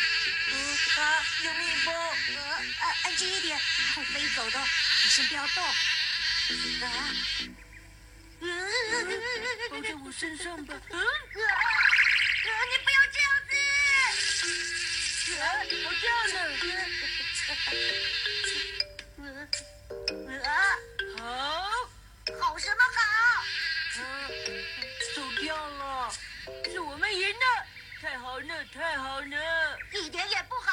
[0.52, 0.54] 嗯
[0.98, 1.94] 啊，有蜜蜂！
[1.94, 2.12] 啊，
[2.80, 4.58] 安安静一点，它会飞走的。
[4.58, 5.64] 你先不要动。
[5.64, 5.68] 啊！
[9.70, 10.74] 抱在我身上吧。
[10.90, 11.04] 嗯啊！
[12.70, 13.52] 你不要这样子！
[15.40, 15.42] 啊，
[15.84, 16.36] 我掉了！
[28.30, 30.70] 好呢，太好了，一点也不好，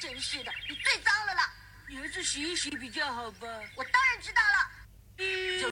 [0.00, 1.52] 真是的，你最脏了啦！
[1.90, 3.46] 你还是洗一洗比较好吧。
[3.76, 5.70] 我当然知道了。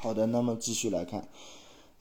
[0.00, 1.28] 好的，那么继续来看，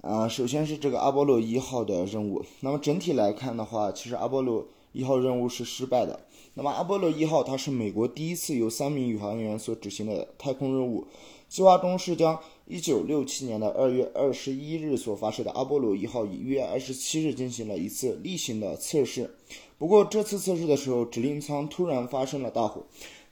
[0.04, 2.46] 啊，首先是这个阿波罗一号的任务。
[2.62, 6.26] 那么整体来看的话，其实阿波罗一号任务是失败的。
[6.54, 11.10] 那么阿波罗一号它是美国第一次由三名宇航员所执行的太空任务，
[11.50, 12.42] 计划中是将。
[12.68, 19.30] 一九六七年的二月二十一日所发射的阿波罗一号，以一月二十七日进行了一次例行的测试。
[19.78, 22.84] 不过这次测试的时候，指令舱突然发生了大火。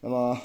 [0.01, 0.39] 那么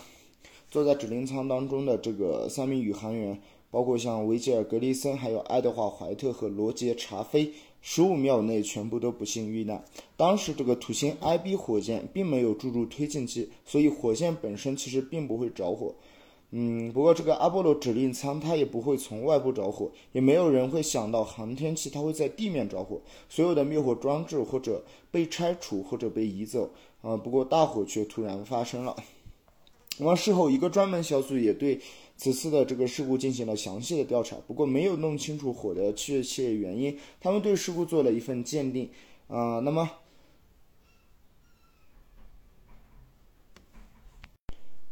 [0.71, 3.39] 坐在指令舱当中的这个三名宇航员
[3.71, 9.85] 包括像维吉尔·格里森、还有爱德华·怀特和罗杰·查菲，十五秒内全部都不幸遇难。
[10.17, 15.95] 当时这个土星 IB 火箭并没有注入推进剂，所以火箭本身其实并不会着火。
[16.51, 23.01] 嗯，不过这个阿波罗指令舱它也不会从外部着火，也没有人会想到航天器它会在地面着火。
[23.29, 26.71] 所有的灭火装置或者被拆除或者被移走
[27.03, 28.97] 啊，不过大火却突然发生了。
[29.99, 31.79] 那么事后，一个专门小组也对
[32.17, 36.97] 此次的这个事故进行了详细的调查，不过没有弄清楚火的确切原因。
[37.21, 38.89] 他们对事故做了一份鉴定
[39.27, 39.91] 啊，那么。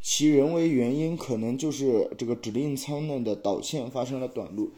[0.09, 4.71] 其人为原因可能就是这个指令舱内的导线发生了短路，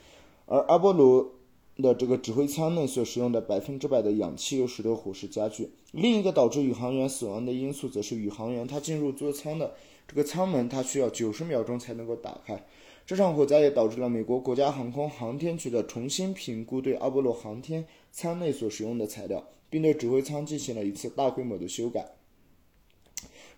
[0.47, 1.35] 而阿波罗
[1.77, 5.69] 的这个指挥舱内所使用的百分之百的氧气又使得火势加剧。
[5.93, 9.75] 另一个导致宇航员死亡的因素则是宇航员他进入座舱的
[10.09, 12.65] 这个舱门，他需要九十秒钟才能够打开。
[13.05, 22.15] 这场火灾也导致了美国国家航空航天局的重新评估对阿波罗航天舱内所使用的材料，并对指挥舱进行了一次大规模的修改。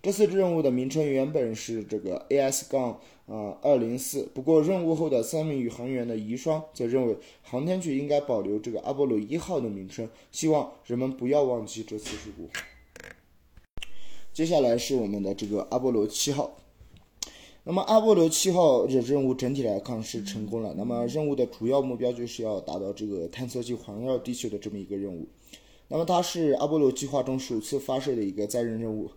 [0.01, 12.49] 这次任务的名称原本是这个 AS 杠呃二零四，不过任务后的三名宇航员的遗孀则认为航天局应该保留这个阿波罗一号的名称，希望人们不要忘记这次事故。
[14.33, 16.57] 接下来是我们的这个阿波罗七号，
[17.65, 20.73] 那么阿波罗七号的任务整体来看是成功了。
[20.75, 25.27] 那么任务的主要目标就是要达到这个探测器环绕地球的这么一个任务。
[25.89, 29.11] 那么它是阿波罗计划中首次发射的一个载人任务。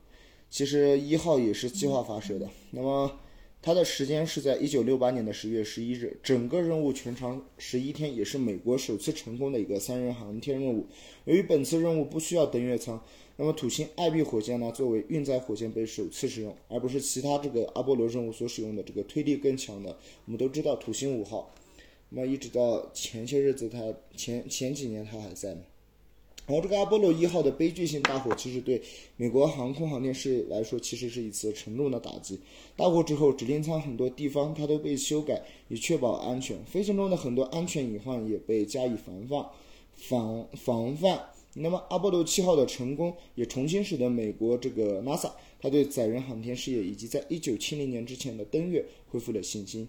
[0.55, 3.19] 其实一号也是计划发射的，那么
[3.61, 10.87] 它的时间是在一九六八年的十月十一日，整个任务全长十一天，也是美国首次成功的一个三人航天任务。
[11.25, 13.03] 由于本次任务不需要登月舱，
[13.37, 19.99] 那么土星 IB 火箭呢作为运载火箭被首次使用，而不是其他这个阿波罗任务所使用的这个推力更强的。
[20.27, 21.53] 我们都知道土星五号，
[22.11, 25.63] 那么一直到前些日子它前前几年它还在嘛。
[26.47, 28.83] 然后这个阿波罗一号的悲剧性大火，其实对
[29.17, 32.39] 美国航空航天事业来说，其实是一次沉重的打击。
[32.77, 36.63] 大火之后，指令舱很多地方它都被修改，以确保安全。
[36.65, 39.47] 飞行中的很多安全隐患也被加以防范、
[39.95, 41.31] 防防范。
[41.55, 45.31] 那么阿波罗七号的成功，也重新使得美国这个 NASA
[45.61, 49.89] 它对载人航天事业以及在一九七零年之前的登月恢复了信心。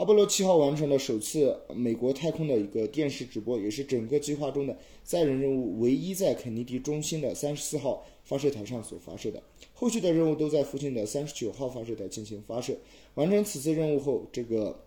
[0.00, 9.42] 阿波罗七号完成了首次美国太空的一个电视直播，也是整个计划中的载人任务唯一在肯尼迪中心的三十四号发射台上所发射的。
[9.74, 12.78] 后续的任务都在附近的三十九号发射台进行发射。
[13.16, 14.84] 完成此次任务后，这个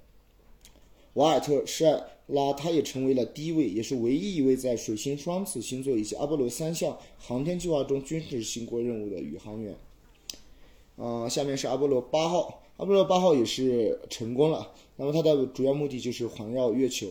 [1.14, 9.76] 瓦尔特·施艾拉他也成为了第一位，也是唯一一位在水星双子星座以及阿波罗三项航天计划中均执行过任务的宇航员。
[10.96, 12.63] 啊，下面是阿波罗八号。
[12.78, 17.08] 阿波罗八号也是成功了，那么它的主要目的就是环绕月球，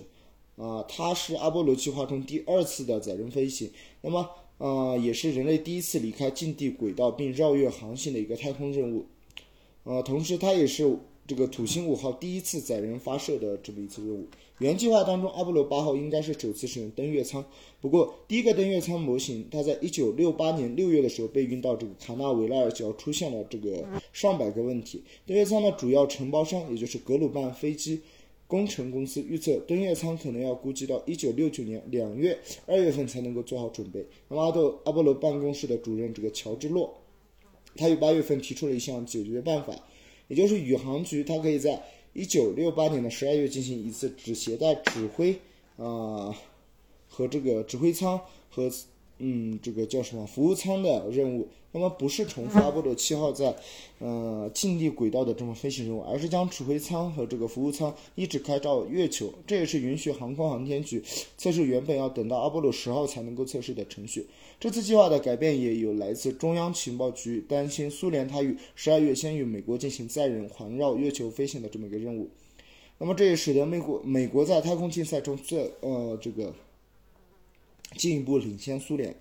[0.57, 3.70] 啊，它是阿波罗计划中第二次的载人飞行，
[4.01, 9.07] 那么，呃，也是人类第一次离开近地轨道并绕月航行的一个太空任务，
[9.85, 10.98] 呃，同时它也是。
[11.25, 14.27] 这个土星五号第一次载人发射的这么一次任务，
[14.62, 17.44] 原计划当中，阿波罗八号应该是首次使用登月舱。
[17.81, 25.03] 不过，第一个登月舱模型，它在一九六八年六月的时候被运到这个卡纳维拉尔角，出现了这个上百个问题。
[25.27, 28.01] 登月舱的主要承包商，也就是格鲁曼飞机
[28.46, 34.07] 工程公司，预测登月舱可能要估计到一九六九年两月二月份才能够做好准备。
[34.29, 37.03] 那么，阿斗阿波罗办公室的主任这个乔治洛，
[37.75, 39.75] 他于八月份提出了一项解决办法。
[40.29, 41.83] 也就是宇航局，它可以在
[42.14, 45.40] 一九六八年的十二月进行一次只携带指挥
[45.77, 46.35] 啊
[47.09, 48.20] 和这个指挥舱
[48.51, 48.70] 和
[49.24, 51.48] 嗯这个叫什么服务舱的任务。
[51.74, 53.56] 那么不是重复阿波罗七号在
[53.98, 59.32] 呃近地轨道的这么飞行任务，而是将指挥舱和这个服务舱一直开到月球。
[59.46, 61.02] 这也是允许航空航天局
[61.38, 64.26] 测试原本要等到阿波罗十号才能够测试的程序。
[64.61, 72.28] 这次计划的改变也有来自中央情报局担心苏联它于十二月先与美国进行载人环绕月球飞行的这么一个任务，
[72.98, 76.52] 那么这也使得美国美国在太空竞赛中最呃这个
[77.96, 79.14] 进一步领先苏联。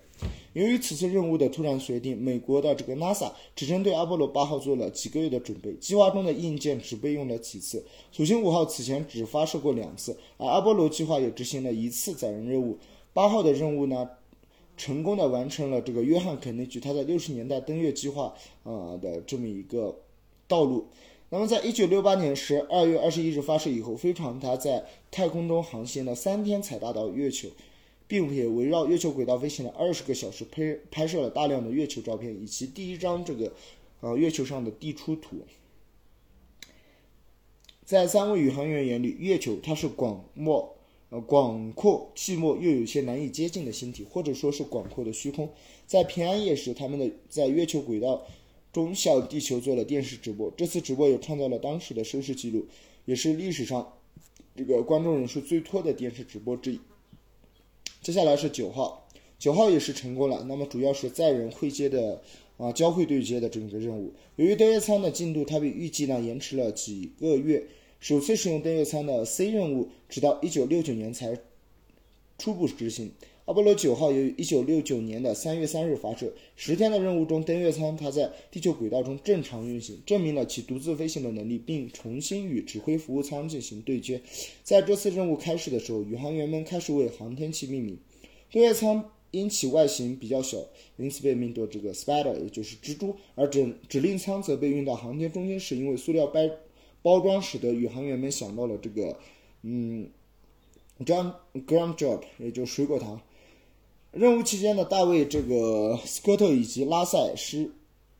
[0.52, 7.84] 由于此次任务的突然决定，美国的这个 NASA 只针对阿波罗八号做了几个月的准备，计划中的硬件只备用了几次。
[8.14, 12.78] 土星五号此前只发射过两次，而阿波罗计划也执行了一次载人任务。
[13.12, 14.08] 八号的任务呢？
[14.74, 19.94] 成功的完成了这个约翰肯尼迪他在六十年代登月计划啊的这么一个
[20.48, 20.86] 道路。
[21.28, 27.48] 那么，在一九六八年十二月二十一日发射以后，飞船它在太空中航行了三天才达到月球，
[28.12, 33.50] 并且围绕月球轨道飞行了二十个小时，拍拍摄了大量的月球照片，以及第一张这个
[34.00, 35.38] 呃月球上的地出图。
[37.86, 40.76] 在三位宇航员眼里，月球它是广漠、
[41.08, 45.48] 呃广阔、寂寞又有些难以接近的星体，或者说是广阔的虚空。
[45.86, 48.26] 在平安夜时，他们的在月球轨道
[48.74, 50.52] 中向地球做了电视直播。
[50.54, 52.66] 这次直播也创造了当时的收视记录，
[53.06, 53.90] 也是历史上
[54.54, 56.80] 这个观众人数最多的电视直播之一。
[58.02, 60.44] 接下来是九号，九号也是成功了。
[60.48, 62.20] 那么主要是载人会接的
[62.56, 64.12] 啊交会对接的这么一个任务。
[64.34, 67.64] 由于登月舱的进度，它比预计呢延迟了几个月。
[68.00, 71.38] 首次使用登月舱的 C 任务，直到一九六九年才
[72.38, 73.12] 初步执行。
[73.44, 84.20] 阿波罗九号由于一九六九年的三月三日发射，十天的任务中，登月舱它在地球轨道中正常运行，证明了其独自飞行的能力，并重新与指挥服务舱进行对接。
[84.62, 87.98] 在这次任务开始的时候，宇航员们开始为航天器命名。
[88.52, 90.58] 登月舱因其外形比较小，
[90.96, 93.16] 因此被命作这个 Spider，也就是蜘蛛。
[93.34, 96.40] 而指指令舱则被运到航天中心时，因为塑料包
[97.02, 99.18] 包装，使得宇航员们想到了这个，
[99.62, 100.08] 嗯
[101.00, 101.34] ，Gram
[101.66, 103.20] Gram Job，也就是水果糖。
[104.12, 107.70] 任务期间呢大卫这个斯科特以及拉塞施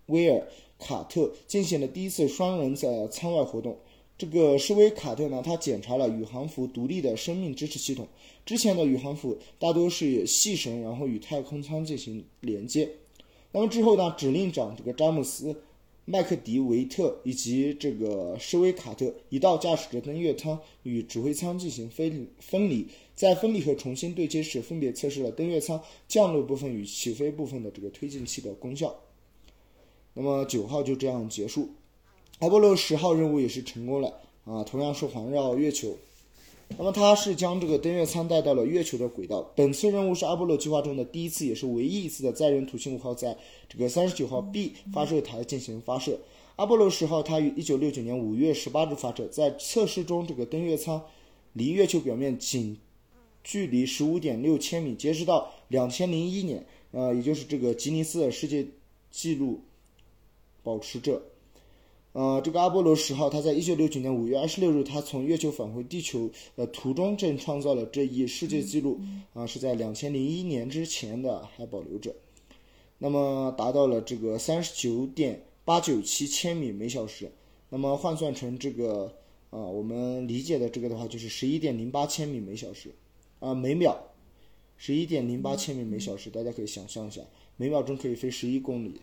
[0.06, 0.42] 威尔
[0.78, 3.76] 卡特进行了第一次双人在舱外活动。
[4.16, 8.06] 这个施威卡特呢，他检查了宇航服独立的生命支持系统。
[8.46, 12.88] 之前的宇航服大多是细绳，然后与太空舱进行连接。
[13.50, 15.54] 那么之后呢，指令长这个詹姆斯
[16.04, 22.88] 麦克迪维特以及这个施威卡特一道驾驶着登月舱与指挥舱进行分分离。
[23.14, 28.94] 在分离和重新对接时，分别测试了登月舱降落部分与起飞部分的这个推进器的功效。
[30.14, 31.70] 那么九号就这样结束，
[32.40, 35.96] 阿波罗十号任务也是成功了啊，同样是环绕月球。
[36.78, 39.42] 那么它是将这个登月舱带到了月球的轨道。
[39.54, 43.36] 本次任务是阿波罗计划中的第一次，也是唯一一次的载人土星五号在
[43.68, 46.18] 这个三十九号 B 发射台进行发射。
[46.56, 51.02] 阿波罗十号它于一九六九年五月十八日发射，在测试中，这个登月舱
[51.52, 52.76] 离月球表面仅
[53.42, 58.66] 距离十五点六千米，截止到两千零一年，呃，也就是这个吉尼斯的世界
[59.10, 59.60] 纪录
[60.62, 61.22] 保持者，
[62.12, 69.00] 呃，这个阿波罗十号，它在一九六九年五月二十六日，它从月球返回地球的途中，正创造了这一世界纪录，
[69.32, 72.14] 啊，是在两千零一年之前的还保留着，
[72.98, 77.32] 那么达到了这个三十九点八九七千米每小时，
[77.70, 79.14] 那么换算成这个
[79.48, 82.90] 啊，我们理解的这个的话，就是十一点零八千米每小时。
[83.40, 83.98] 啊，每秒
[84.76, 87.22] 十一点零八千米每小时，大家可以想象一下，
[87.56, 89.00] 每秒钟可以飞十一公里。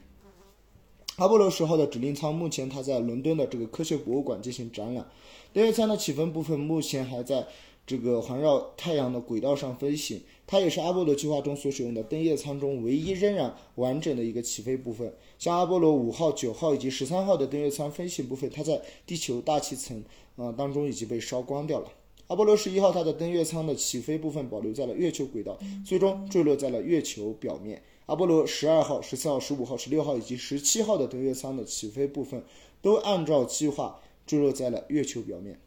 [1.19, 5.05] 阿波罗十号的指令舱目前它在伦敦的这个科学博物馆进行展览。
[5.51, 7.45] 登月舱的起飞部分目前还在
[7.85, 15.13] 这个环绕太阳的轨道上飞行，它也是阿波罗计划中所使用的登月舱中唯一仍然完整的一个起飞部分。
[15.37, 20.01] 像阿波罗五号、九号以及十三号的登月舱飞行部分，它在地球大气层
[20.37, 21.91] 啊当中已经被烧光掉了。
[22.27, 27.83] 阿波罗十一号，它的登月舱的起飞部分保留在了月球轨道，最终坠落在了月球表面。
[28.09, 32.43] 阿波罗十二号、十四号、十五号、十六号以及十七号的登月舱的起飞部分
[32.81, 35.59] 都按照计划坠落在了月球表面。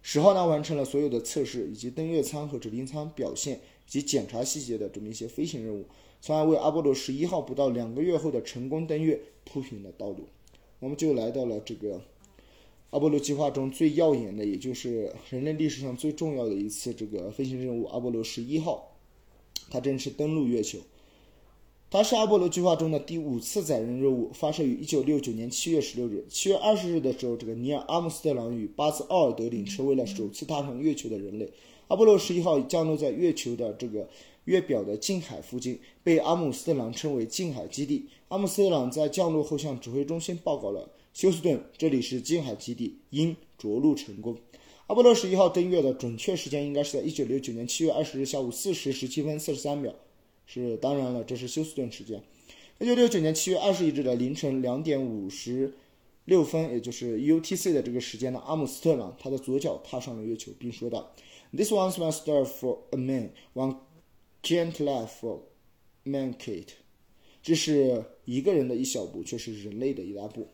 [0.00, 5.84] 十号呢，完成了所有的测试以及登月舱和指令舱表现以及检查细节的这么一些飞行任务，
[6.22, 10.26] 从而为阿波罗十一号不到两个月后的成功登月铺平了道路。
[10.78, 12.00] 我们就来到了这个。
[12.88, 18.96] 阿波罗计划中最耀眼的，也就是人类历史上最重要的一次这个飞行任务——阿波罗十一号，
[19.70, 20.78] 它正式登陆月球。
[21.90, 26.22] 它是阿波罗计划中的第五次载人任务，发射于一九六九年七月十六日。
[26.28, 31.50] 七月二十日的时候，这个尼尔·阿姆斯特朗与巴兹·奥尔德林成为了首次踏上月球的人类。
[31.86, 34.06] 阿波罗十一号降落在月球的这个
[34.44, 38.04] 月表的近海附近，被阿姆斯特朗称为近海基地。
[38.28, 40.90] 阿姆斯特朗在降落后向指挥中心报告了。
[41.14, 44.36] 休斯顿，这里是近海基地，应着陆成功。
[44.88, 49.94] 阿波罗十一号登月的准确时间应该是在一九六九年七月二十日下午四时十七分四十三秒，
[50.48, 52.22] 是当然了，这是休斯顿时间。
[52.78, 55.74] 一九六九年七月二十一日的凌晨两点五十
[56.24, 61.14] 六分，也就是 UTC 的这个时间呢，阿姆斯特朗他的左脚踏上了月球，并说道
[61.52, 63.76] ：“This one's one step for a man, one
[64.42, 65.40] giant leap for
[66.06, 66.68] mankind。”
[67.42, 70.48] 这是一个人的一小步，却是人类的一大步。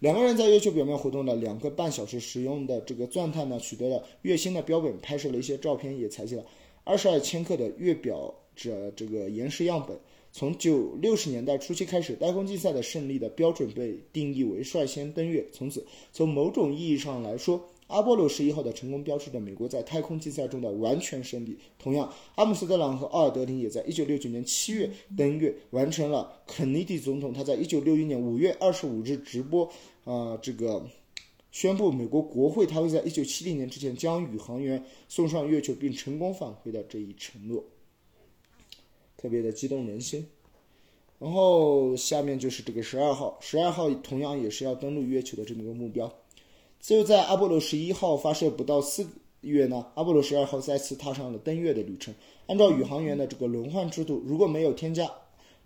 [0.00, 6.44] 两个人在月球表面活动了两个半小时，使用的这个钻探呢，取得了月星的标本，拍摄了一些照片，也采集了
[6.82, 9.98] 二十二千克的月表这这个岩石样本。
[10.32, 15.46] 从九六十年代初期开始，太空竞赛的胜利的标准被定义为率先登月。
[15.52, 21.56] 从此，从某种意义上来说，阿波罗十一号的成功标志着美国在太空竞赛中的完全胜利。
[21.78, 29.70] 同样，阿姆斯特朗和奥尔德林也在1969年7月登月，完成了肯尼迪总统他在1961年5月25日直播
[30.02, 30.84] 啊这个
[31.52, 37.62] 宣布美国国会他会在一九七零年之前将宇航员送上月球并成功返回的这一承诺，
[39.24, 40.26] 特别的激动人心。
[41.18, 46.12] 然后下面就是这个十二号，十二号同样也是要登陆月球的这么一个目标。
[46.78, 49.10] 就在阿波罗十一号发射不到四个
[49.40, 52.14] 月呢，阿波罗十二号再次踏上了登月的旅程。
[52.48, 55.10] 按照宇航员的这个轮换制度，如果没有添加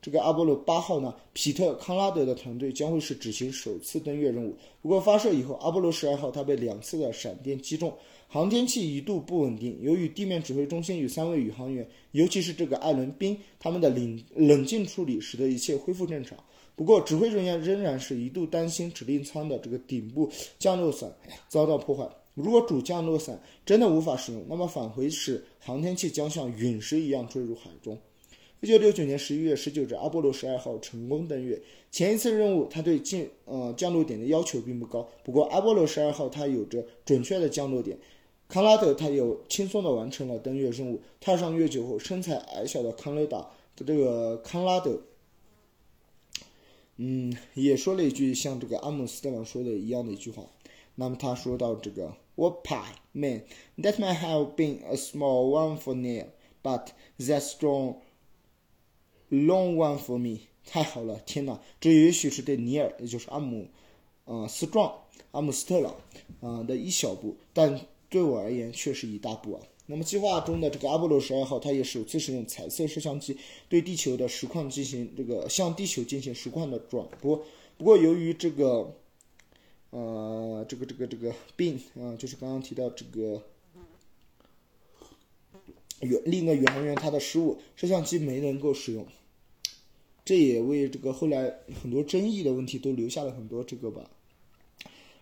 [0.01, 4.57] 这个阿波罗八号呢，皮特康拉德的团队将会是执行首次登月任务。
[4.81, 7.93] 不过发射以后，阿波罗十二号它被两次的闪电击中，
[8.31, 9.79] 航天器一度不稳定。
[9.81, 16.39] 由于地面指挥中心与三位宇航员，尤其是这个艾伦宾，他们的冷冷静处理，使得一切恢复正常。
[16.77, 21.11] 不过，指挥人员仍然是一度担心指令舱的这个顶部降落伞
[21.49, 22.07] 遭到破坏。
[22.35, 27.99] 如果主降落伞真的无法使用，那么返回时航天器将像陨石一样坠入海中。
[28.61, 31.61] 一九六九年十一月十九日，阿波罗十二号成功登月。
[31.91, 35.09] 前一次任务，它对进呃降落点的要求并不高。
[35.25, 37.97] 不过，阿波罗十二号它有着准确的降落点。
[38.49, 41.01] 康拉德他又轻松地完成了登月任务。
[41.21, 43.39] 踏上月球后，身材矮小的康雷达
[43.77, 45.03] 的这个康拉德。
[46.97, 50.45] 嗯，也说了一句像这个阿姆斯特朗说的一样的一句话。
[50.97, 53.43] 那么他说到这个，What p i man?
[53.77, 56.27] That might have been a small one for Neil,
[56.63, 56.89] but
[57.21, 57.99] that strong,
[59.31, 60.49] long one for me.
[60.65, 61.61] 太好了，天哪！
[61.81, 63.69] 这也许是对尼尔，也就是阿姆，
[64.25, 64.93] 呃，斯壮，
[65.31, 65.95] 阿姆斯特朗，
[66.41, 69.61] 啊的一小步，但对我而言却是一大步啊。
[69.91, 73.37] 那么计划中的这个阿波罗十二号，它也首次使用彩色摄像机
[73.71, 77.43] 对地球的实况进行这个向地球进行实况的转播。
[77.79, 78.95] 不过由于这个，
[79.89, 83.43] 呃，这个这个这个病啊，就是刚刚提到这个
[86.01, 89.07] 宇另一个宇航员他的失误，摄像机没能够使用。
[90.23, 94.11] 这也为这个后来很多争议的问题都留下了很多这个吧，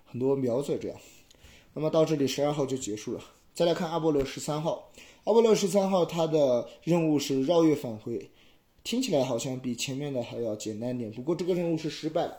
[0.05, 0.99] 很多苗子这样。
[1.77, 3.21] 那么到这里十二号就结束了。
[3.53, 4.91] 再来看阿波罗十三号，
[5.25, 8.31] 阿波罗十三号它的任务是绕月返回，
[8.83, 11.13] 听起来好像比前面的还要简单点。
[11.13, 12.31] 不过这个任务是失败。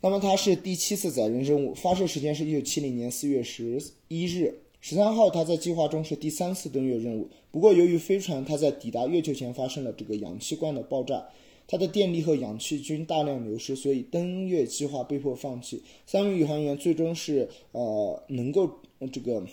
[0.00, 4.60] 那么它是第七次载人任务，发射时间是一九七零年四月十一日。
[4.80, 11.26] 十三号它在计划中是第三次登月任务，不过由于飞船它在抵达月球前发生了这个氧气罐的爆炸，
[11.70, 15.80] 它的电力和氧气均大量流失，所以登月计划被迫放弃。
[16.04, 18.68] 三位宇航员最终是呃能够
[19.12, 19.46] 这个。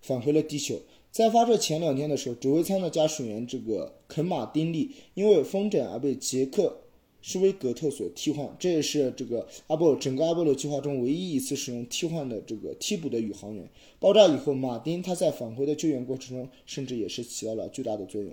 [0.00, 0.80] 返回了地球。
[1.10, 6.82] 在发射前两天的时候，指挥舱的驾驶员这个肯马丁利因为风疹而被杰克
[7.20, 8.48] 施威格特所替换。
[8.60, 13.68] 这也是这个阿波罗整个阿波罗计划中唯一一次使用替换的这个替补的宇航员。
[13.98, 18.32] 爆炸以后，马丁他在返回的救援过程中，甚至也是起到了巨大的作用。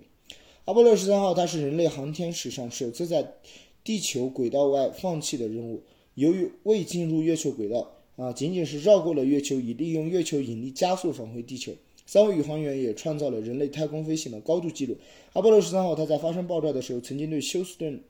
[0.65, 3.35] 阿波罗十三号，它是人类航天史上首次在
[3.83, 5.83] 地球轨道外放弃的任务。
[6.15, 7.91] 由于未进入月球轨道。
[8.15, 11.73] 啊，仅仅是绕过了月球，以利用月球引力加速返回地球。
[12.05, 14.95] 三位宇航员也创造了人类太空飞行的高度纪录。
[15.33, 18.01] 阿波罗十三号，它在发生爆炸的时候，曾经对休斯顿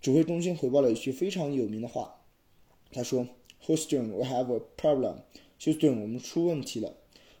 [0.00, 2.16] 指挥中心回报了一句非常有名的话。
[2.90, 3.24] 他说
[3.64, 5.18] ：“Houston, we have a problem。”
[5.60, 6.92] 休斯顿，我们出问题了。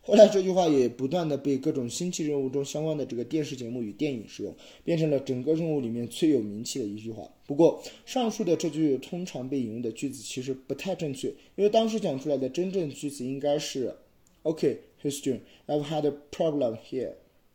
[0.04, 7.22] 后来这句话也不断的被各种星际任务中相关的这个电视节目与电影使用，变成了整个任务里面最有名气的一句话。
[7.46, 13.94] 不过，上述的这句通常被引用的句子其实不太正确，因为当时讲出来的真正句子应该是
[14.42, 17.12] ：“OK，Houston，I've had a problem here。”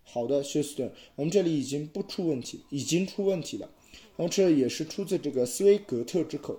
[0.09, 3.69] 好的，休斯顿，我们这里已经不出问题，已经出问题了。
[4.15, 6.57] 然后这也是出自这个斯威格特之口。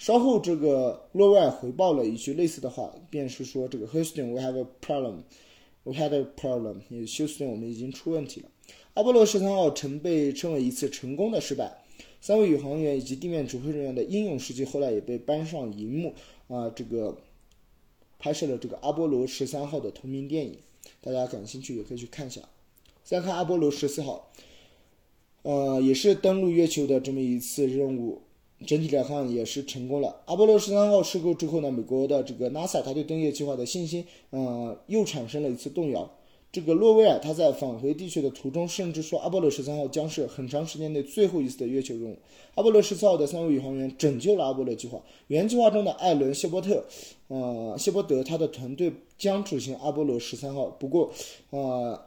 [0.00, 8.48] 稍后，这个洛威尔回报了一句类似的话，便是说：“这个 Houston，we have a problem，we had a problem。”也休斯顿，我们已经出问题了。
[8.94, 11.84] 阿波罗十三号曾被称为一次成功的失败，
[12.18, 16.14] 三位宇航员以及地面指挥人员的英勇事迹后来也被搬上荧幕
[16.48, 17.18] 啊，这个
[18.18, 20.56] 拍摄了这个阿波罗十三号的同名电影，
[21.02, 22.40] 大家感兴趣也可以去看一下。
[23.04, 24.30] 再看阿波罗十四号，
[25.42, 28.22] 呃，也是登陆月球的这么一次任务。
[28.66, 30.20] 整体来看也是成功了。
[30.26, 36.10] 阿波罗十三号事故之后呢，美国的这个 NASA 他对登月计划的信心，呃，又产生了一次动摇。
[36.52, 42.18] 这个洛威尔他在返回地球的途中，甚至说阿波罗十三号将是很长时间内最后一次的月球任务。
[42.56, 45.00] 阿波罗十四号的三位宇航员拯救了阿波罗计划。
[45.28, 46.84] 原计划中的艾伦·谢伯特，
[47.28, 50.66] 呃，谢伯德他的团队将执行阿波罗十三号。
[50.66, 51.12] 不过，
[51.50, 51.98] 呃，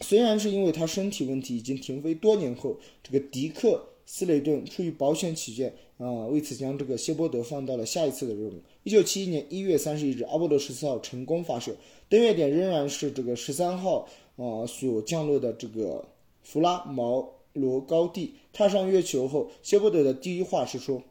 [0.00, 3.86] 虽然是因为他身体问题已经停飞多年后，这个迪克。
[4.12, 8.60] 斯雷顿出于保险起见，啊，为此将这个谢波德放到了下一次的任务。
[8.82, 11.76] 一九七一年一月三十一日，阿波罗十四号成功发射，
[12.08, 16.08] 登月点仍然是这个十三号啊所降落的这个
[16.42, 18.34] 弗拉毛罗高地。
[18.52, 21.04] 踏上月球后，谢波德的第一话是说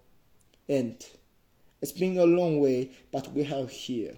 [0.68, 0.96] ：“And
[1.80, 4.16] It's been a long way, but we have here。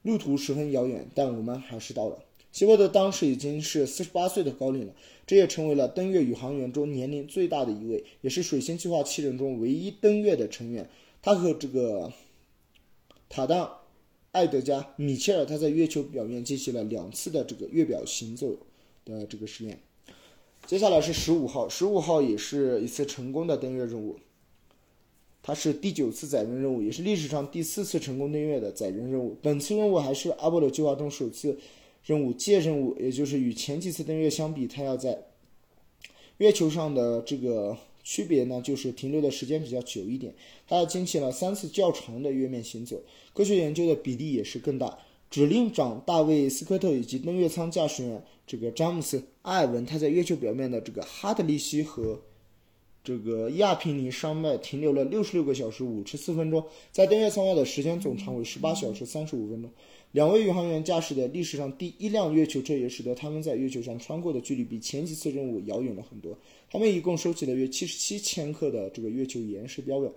[0.00, 2.24] 路途十分遥远，但我们还是到了。
[2.52, 4.92] 希沃德当时已经是四十八岁的高龄了，
[5.30, 10.90] 这也成为了登月宇航员中年龄最大的一位，也是水星计划七人中唯一登月的成员。
[11.22, 12.12] 他和这个
[13.28, 13.78] 塔当、
[14.32, 18.56] 艾德加、米切尔，他在月球表面进行了两次的这个月表行走
[19.04, 19.78] 的这个实验。
[20.66, 24.18] 接下来是十五号，十五号也是一次成功的登月任务，
[25.44, 29.36] 它是第九次载人任务，也是历史上第四次成功登月的载人任务。
[29.40, 31.56] 本次任务还是阿波罗计划中首次。
[32.04, 35.26] 任务借任务，也就是与前几次登月相比，它要在
[36.38, 40.34] 月球上的这个区别呢，就是停留的时间比较久一点。
[40.66, 43.02] 它要进行了三次较长的月面行走，
[43.34, 44.98] 科学研究的比例也是更大。
[45.30, 52.20] 指令长大卫斯科特以及登月舱驾驶员这个詹姆斯艾文，他在月球表面的这个哈德利西和
[53.04, 59.70] 这个亚平宁山脉停留了六十六个小时五十四分钟，在登月舱外的时间总长为十八小时三十五分钟。
[60.12, 66.36] 两位宇航员驾驶的历史上第一辆月球车，也使得他们在月球上穿过的距离比前几次任务遥远了很多。
[66.68, 70.12] 他们一共收集了约七十七千克的这个月球岩石标本。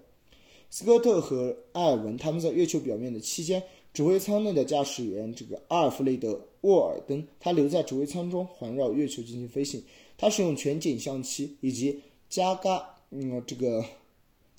[0.72, 3.62] 斯科特和埃尔文他们在月球表面的期间，
[3.94, 9.84] 指挥舱内的驾驶员这个阿尔弗雷德沃尔登，他留在指挥舱中环绕月球进行飞行。
[10.18, 13.86] 他使用全景相机以及加伽嗯这个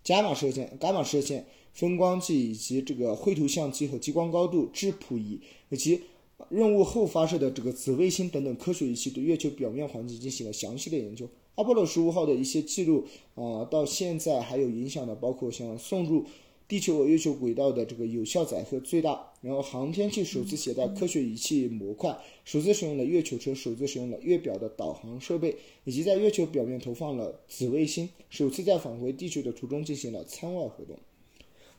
[0.04, 1.44] 伽马射线伽马射线。
[1.74, 6.00] 分光计以及这个绘图相机和激光高度质谱仪，以及
[6.48, 11.28] 任务后发射的这个紫卫星等等科学仪器，对月球表面环境进行了详细的研究。
[11.56, 13.04] 阿波罗十五号的一些记录
[13.34, 16.24] 啊，到现在还有影响的，包括像送入。
[16.66, 25.54] 地球和月球轨道的这个有效载荷最大，然后航天器首次携带科学仪器模块，首次使用了月球车，首次使用了月表的导航设备，
[25.84, 30.98] 以及在月球表面投放了紫卫星，首次在返回地球的途中进行了舱外活动。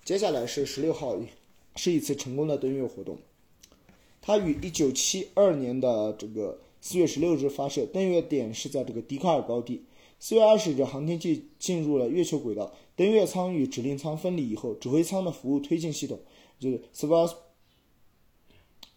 [0.05, 1.17] 接下来是十六号，
[1.75, 3.17] 是一次成功的登月活动。
[4.21, 9.83] 它于一九七二年的这个四月十六日发射，登月点是在这个笛卡尔高地。
[10.19, 16.19] 四月二十日，航天器进入了月球轨道，登月舱与指令舱分离以后，指挥舱的服务推进系统
[16.59, 17.33] 就是 Space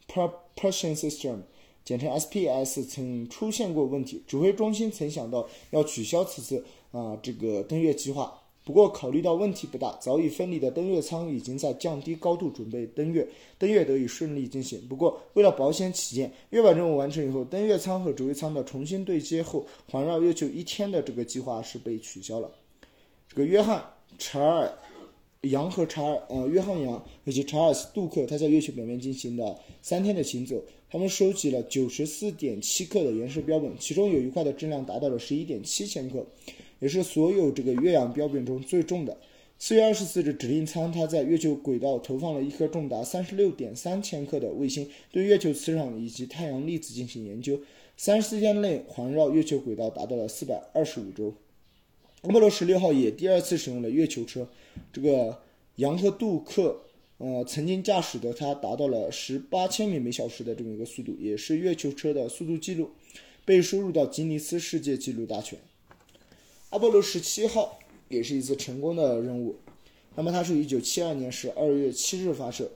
[0.07, 1.39] Propulsion System，
[1.87, 4.23] 简称 SPS，曾出现过问题。
[4.27, 8.43] 指挥中心曾想到要取消此次啊这个登月计划。
[8.69, 14.79] 不过，考虑到问题不大，早已分离的登月舱已经在降低高度准备登月，登月得以顺利进行。
[14.87, 22.51] 不过，为了保险起见，月表任务完成以后，登月舱和指挥舱的重新对接后，环绕月球一天的这个计划是被取消了。
[23.27, 23.79] 这个约翰·
[24.19, 24.71] 查尔
[25.45, 36.23] 杨和查尔呃，约翰杨以及查尔斯·杜克，他在月球表面进行了三天的行走，他们收集了九十四点七克的岩石标本，其中有一块的质量达到了十一点七千克。
[36.79, 39.17] 也是所有这个月氧标本中最重的。
[39.61, 47.61] 四月二十四日，指令舱它在月球轨道投放了一颗重达三十六点三千克的卫星，对月球磁场以及太阳粒子进行研究。
[47.97, 51.35] 三十四天内环绕月球轨道达到了四百二十五周。
[52.23, 54.49] 阿波罗十六号也第二次使用了月球车，
[54.93, 55.41] 这个
[55.77, 56.83] 杨和杜克
[57.19, 62.91] 呃曾经驾驶的它达到了十八千米每小时的这么一个速度，也是月球车的速度记录，
[63.45, 65.59] 被收入到吉尼斯世界纪录大全。
[66.71, 69.57] 阿波罗十七号也是一次成功的任务，
[70.15, 72.71] 那么它是一九七二年十二月七日发射，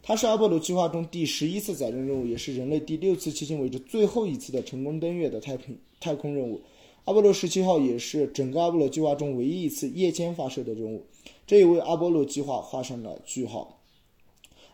[0.00, 6.60] 它是阿波罗计划中第十一次载人任务，也是人类第六次迄今为止最后一次的成功登月的太平太空任务。
[7.04, 11.04] 阿波罗十七号也是整个阿波罗计划中唯一一次夜间发射的任务，
[11.44, 13.80] 这也为阿波罗计划画上了句号。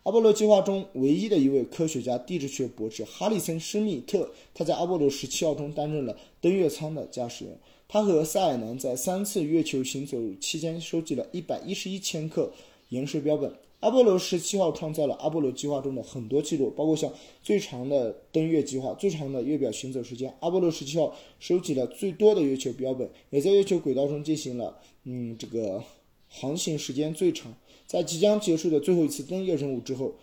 [0.03, 7.59] 阿波罗计划中唯一的一位科学家地质学博士哈里森·施密特，他在阿波罗十七号中担任了登月舱的驾驶员。
[7.91, 12.53] 他和塞尔南在三次月球行走期间收集了一百一十一千克
[12.91, 13.51] 岩石标本。
[13.81, 17.11] 阿波罗十七号创造了阿波罗计划中的很多记录，包括像
[17.43, 20.37] 最长的登月计划、最长的月表行走时间。
[20.41, 25.83] 阿波罗十七号收集了最多的月球标本，也在月球轨道中进行了嗯这个
[26.29, 27.55] 航行时间最长。
[27.87, 30.15] 在即将结束的最后一次登月任务之后，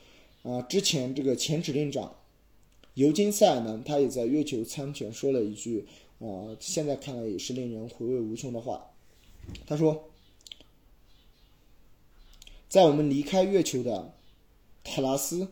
[0.43, 2.13] 啊，之前这个前指令长
[2.93, 5.87] 尤金塞尔南他也在月球舱前说了一句。
[6.19, 8.91] 啊，现在看来也是令人回味无穷的话。
[9.67, 10.09] 他说，
[12.67, 14.13] 在我们离开月球的
[14.83, 15.49] 塔拉斯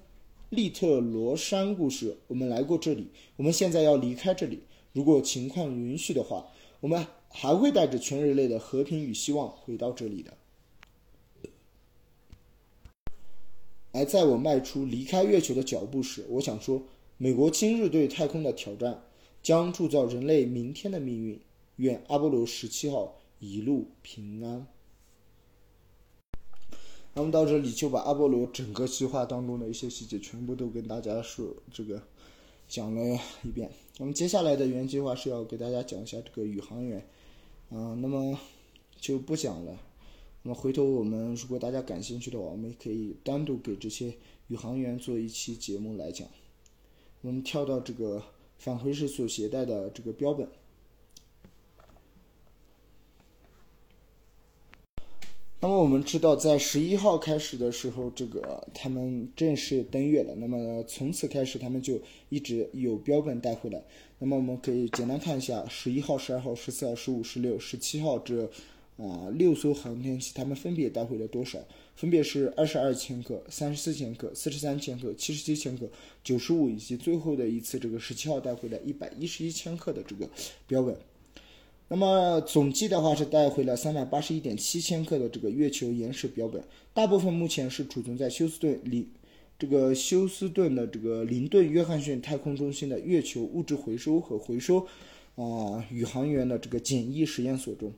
[0.49, 4.63] 利特罗山故事，我们来过这里，我们现在要离开这里。
[4.93, 6.47] 如果情况允许的话，
[6.79, 10.37] 我们还会带着全人类的和平与希望回到这里的。
[13.91, 16.81] 而在我迈出离开月球的脚步时，我想说，
[17.17, 19.03] 美国今日对太空的挑战。
[19.43, 21.39] 将铸造人类明天的命运。
[21.77, 24.67] 愿阿波罗十七号一路平安。
[27.15, 32.01] 那么到这里就把阿波罗整个计划当中的一些细节全部都跟大家说这个
[32.67, 33.71] 讲了一遍。
[33.97, 36.99] 那么接下来的原计划是要给大家讲一下这个宇航员，
[37.69, 38.39] 啊、那么
[38.99, 39.77] 就不讲了。
[40.43, 44.13] 那么回头我们如果大家感兴趣的话，我们可以单独给这些
[44.47, 46.27] 宇航员做一期节目来讲。
[47.21, 48.23] 我们跳到这个
[48.57, 50.47] 返回时所携带的这个标本。
[55.59, 60.35] 那么我们知道，在十一号开始的时候，这个他们正式登月了。
[60.35, 63.81] 那么从此开始，他们就一直有标本带回来。
[64.19, 68.49] 那么我们可以简单看一下，十一号、十二号、十四号、十五、十六、十七号这
[68.97, 71.59] 啊六艘航天器，他们分别带回了多少？
[71.95, 75.87] 分别是二十二千克、三十四千克、四十三千克、七十七千克、
[76.23, 80.29] 九十五，以及最后的一次这个十七号带回来一百一十一千克的这个
[80.67, 80.97] 标本。
[81.89, 86.63] 那么总计的话是带回了三百八十一点七千克的这个月球岩石标本，
[86.93, 89.09] 大部分目前是储存在休斯顿里
[89.59, 94.87] 这个休斯顿的这个林顿约翰逊太空中心的月球物质回收和回收
[95.35, 97.91] 啊、宇航员的这个简易实验所中。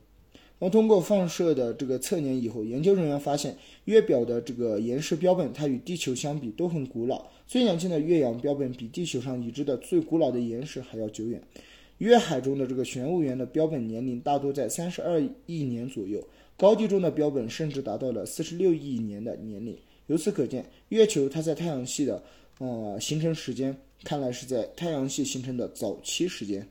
[0.58, 3.54] 那通过放射的这个测年以后，研究人员发现
[3.84, 7.26] 月表的这个岩石标本，它与地球相比都很古老。
[7.46, 11.42] 最年轻的月洋标本比地球上已知的最古老的岩石还要久远。
[11.98, 16.26] 月海中的这个玄武岩的标本年龄大多在三十二亿年左右，
[16.56, 19.76] 高地中的标本甚至达到了四十六亿年的年龄。
[20.06, 22.22] 由此可见，月球它在太阳系的
[22.58, 26.66] 呃形成时间，看来是在太阳系形成的早期时间。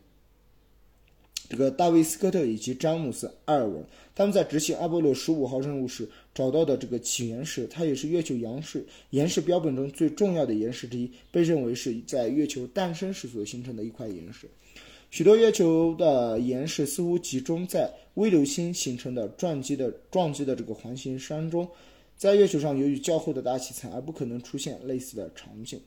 [1.47, 3.83] 这个大卫斯科特以及詹姆斯·埃尔文，
[4.15, 14.47] 他们在执行阿波罗十五号任务时找到的这个起源石，它也是月球岩石岩石标本中最重要的岩石之一，被认为是在月球诞生时所形成的一块岩石。
[15.11, 21.67] 许多月球的岩石似乎集中在微流星形成的撞击的撞击的这个环形山中，
[22.17, 25.79] 在月球上由于较厚的大气层而不可能出现类似的场景。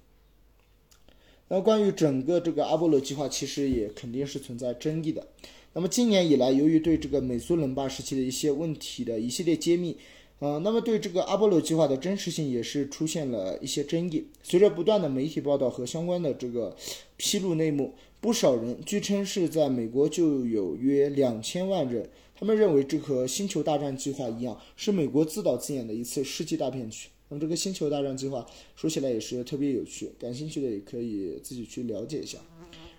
[1.49, 5.27] 那关于整个这个阿波罗计划，其实也肯定是存在争议的。
[5.73, 9.97] 那么今年以来，由于对这个美苏冷霸时期的一些问题的一系列揭秘，
[10.41, 14.27] 呃，那么对这个阿波罗计划的真实性也是出现了一些争议。
[14.43, 16.77] 随着不断的媒体报道和相关的这个
[17.17, 27.09] 披露内幕，不少人据称是在美国就有约两千万人，他们认为这和星球大战计划一样，是美国自导自演的一次世纪大骗局。
[27.29, 32.39] 那么这个星球大战计划说起来也是特别有趣，感兴趣的也可以自己去了解一下。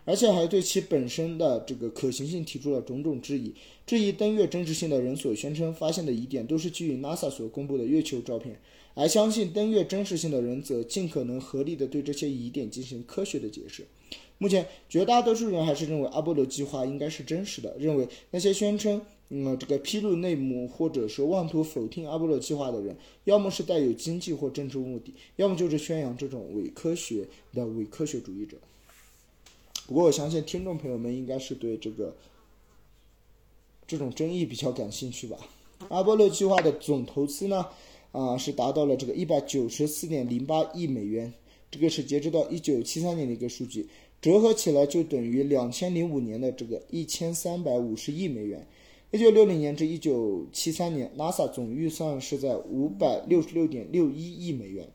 [0.05, 3.53] 而且还对其本身的这个可行性提出了种种质疑，
[3.85, 8.59] 质疑登月真实性的人所宣称发现的疑点都是基于 NASA 所公布的月球照片，
[8.95, 13.85] 而相信登月真实性的人则尽可能合理的对这些疑点进行科学的解释。
[14.39, 18.99] 目前，绝大多数人还是认为阿波罗计划应该是真实的，认为那些宣称
[19.31, 28.57] 嗯这个披露内幕或者是妄图否定阿波罗计划的人，要么是带有经济或政治目的，要么就是宣扬这种伪科学的伪科学主义者。
[29.85, 32.15] 不过，我相信听众朋友们应该是对这个
[33.85, 35.37] 这种争议比较感兴趣吧。
[35.89, 37.67] 阿波罗计划的总投资呢，
[38.11, 41.31] 啊、是达到了这个一百九十四点零八亿美元，
[41.69, 43.87] 这个是截止到一九七三年的一个数据，
[44.19, 48.67] 折合起来就等于两千零五年的这个一千三百五十亿美元。
[49.11, 54.87] 一九六零年至一九七三年，NASA 总预算是在五百六十六点六一亿美元。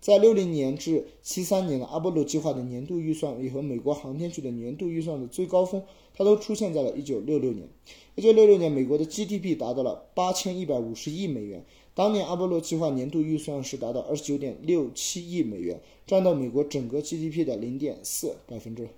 [0.00, 5.82] 在六零年至七三年的阿波罗计划的年度预算也和美国航天局的年度预算的最高峰，
[6.14, 7.68] 它都出现在了一九六六年。
[8.14, 11.64] 一九六六年，美国的 GDP 达到了八千一百五十亿美元。
[11.92, 18.88] 当年阿波罗计划年度预算是达到二十九点六七亿美元，占到美国整个 GDP 的零点四百分之。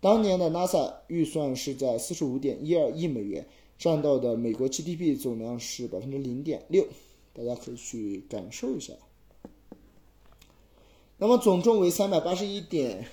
[0.00, 3.46] 当年的 NASA 预算是在四十五点一二亿美元，
[3.80, 6.86] 占到的美国 GDP 总量是百分之零点六，
[7.32, 8.92] 大家可以去感受一下。
[11.16, 13.06] 那么总重为三百八十一点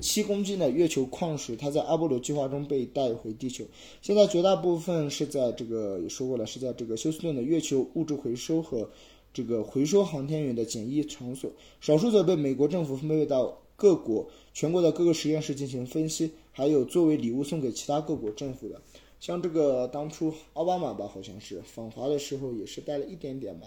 [0.00, 3.66] 七公斤的月球矿石，它在阿波罗计划中被带回地球。
[4.00, 8.88] 现在绝大部分是在这个也说过了，是在这个休斯顿的月球物质回收和
[9.34, 11.52] 这个回收航天员的简易场所，
[11.82, 18.80] 少数则被美国政府分配到各国全国的各个实验室进行分析，还有作为礼物送给其他各国政府的。
[19.20, 23.66] 像这个当初奥巴马吧，好像是访华的时候也是带了一点点吧。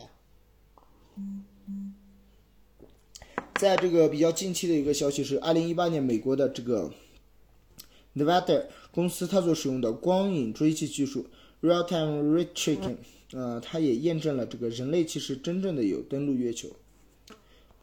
[3.55, 6.91] 在这个比较近期的一个消息是，二零一八年美国的这个
[8.15, 11.27] Nevada 公司它所使用的光影追迹技术
[11.61, 12.97] （Real Time Ray Tracking），
[13.33, 16.69] 呃，它也验证了这个人类其实真正的有登陆月球。
[17.27, 17.35] 不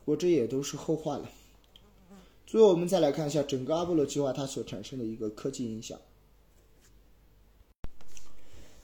[0.06, 1.30] 过这也都是后话了。
[2.46, 6.00] 最后我们再来看一下整个阿波罗计划它所产生的一个科技影响。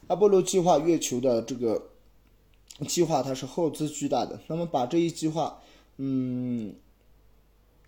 [0.09, 1.91] 阿波罗计划月球的这个
[2.87, 4.39] 计划它是耗资巨大的。
[4.47, 5.61] 那么把这一计划，
[5.99, 6.75] 嗯，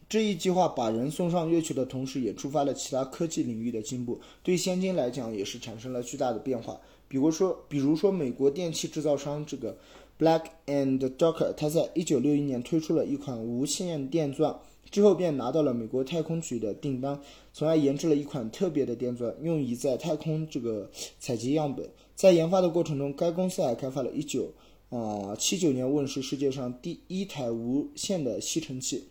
[0.09, 6.81] 这一计划把人送上月球的同时，也触发了其他科技领域的进步，对现今来讲也是产生了巨大的变化。
[7.09, 9.77] 比如说，比如说美国电器制造商这个
[10.19, 14.59] Black and Decker，它在一九六一年推出了一款无线电钻。
[14.89, 17.21] 之后便拿到了美国太空局的订单，
[17.53, 20.89] 从而研制了一款特别的电钻，用以在太空这个
[21.19, 21.91] 采集样本。
[22.17, 24.53] 在研发的过程中，该公司还开发了一九
[24.89, 29.05] 啊七九年问世世界上第一台无线的吸尘器。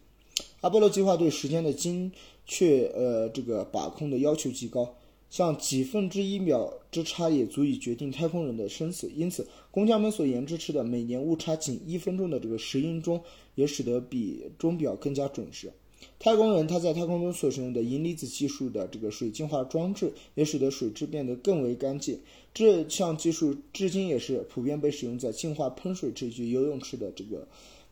[0.62, 2.12] 阿波罗计划对时间的精
[2.47, 4.95] 确呃这个把控的要求极高，
[5.30, 9.10] 像几分之一秒之差也足以决定太空人的生死。
[9.16, 13.22] 因此，工匠们所研制出的每年误差仅一分钟的这个石英钟。
[13.56, 15.72] 也使得比钟表更加准时。
[16.20, 22.20] 太空人他在太空中所使用的银离子技术的这个水净化装置，也使得水质变得更为干净。
[22.56, 27.47] 这项技术至今也是普遍被使用在净化喷水池及游泳池的这个，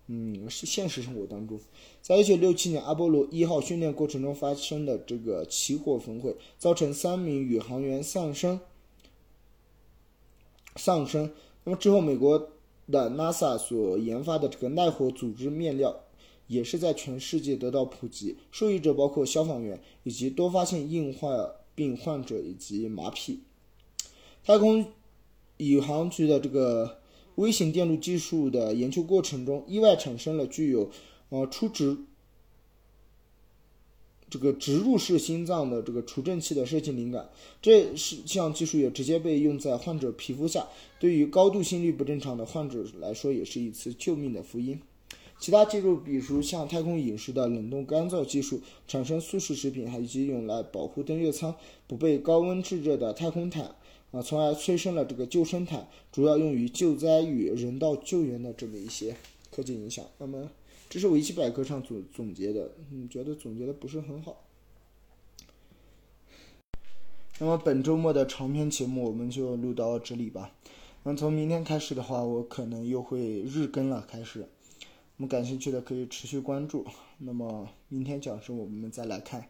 [0.07, 1.59] 嗯，现实生活当中。
[2.01, 8.59] 在一九六七年阿波罗一号训练过程中发生的这个起火焚毁，造成三名宇航员丧生。
[10.77, 11.29] 丧生。
[11.65, 12.49] 那么之后，美国。
[12.85, 16.03] 的 NASA 所研发的这个耐火组织面料，
[16.47, 18.35] 也是在全世界得到普及。
[18.51, 23.37] 受益者包括消防员以及多发性硬化病患者以及麻痹。
[24.45, 24.85] 太空
[25.57, 26.99] 宇航局的这个
[27.35, 30.89] 微型电路技术的研究过程中，意外产生了具有
[31.29, 31.97] 呃初值。
[34.29, 37.29] 这个植入式心脏的这个除震器的设计灵感，
[37.61, 40.67] 这是项技术也直接被用在患者皮肤下，
[40.99, 44.81] 对于高度心率不正常的患者来说，也是一次救命的福音。
[45.39, 51.53] 其他技术，比如像太空饮食的冷冻干燥技术，产生速食食品，以及用来保护登月舱
[51.85, 53.75] 不被高温炙热的太空毯，
[54.13, 59.17] 啊，从而催生了这个救生毯，主要用于救灾与人道救援的这么一些
[59.51, 60.05] 科技影响。
[60.17, 60.49] 那么。
[60.89, 64.43] 这是维基百科上总总结的，嗯，觉得总结的不是很好。
[67.39, 70.51] 那么本周末的长篇节目我们就录到这里吧。
[71.01, 74.05] 那从明天开始的话，我可能又会日更了。
[74.07, 74.41] 开始，
[75.17, 76.85] 我们感兴趣的可以持续关注。
[77.17, 79.49] 那么明天讲什么，我们再来看。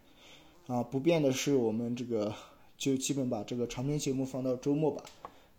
[0.67, 2.33] 啊，不变的是，我们这个
[2.83, 5.03] 就基本把这个长篇节目放到周末吧。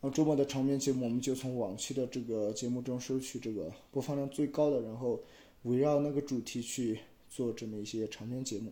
[0.00, 5.20] 然后周末的长篇节目，我们就从往期的这个节目中收取这个播放量最高的，然后。
[5.64, 7.00] 围绕那个主题去
[7.30, 8.70] 做这么一些长篇节目，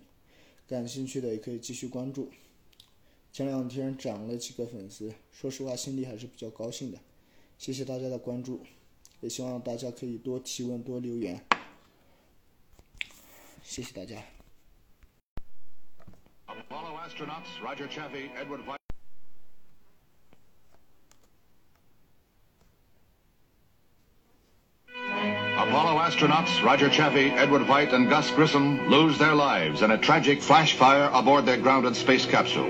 [0.68, 2.28] 感兴趣的也可以继续关注。
[3.32, 6.98] 前两天涨了几个粉丝，说实话心里还是比较高兴的。
[7.57, 8.61] 谢谢大家的关注，
[9.22, 11.42] 也希望大家可以多提问、多留言。
[13.62, 14.32] 谢谢大家。
[16.70, 18.78] Apollo astronauts Roger Chaffee, Edward White,
[25.56, 30.40] Apollo astronauts Roger Chaffee, Edward White, and Gus Grissom lose their lives in a tragic
[30.40, 32.68] flash fire aboard their grounded space capsule.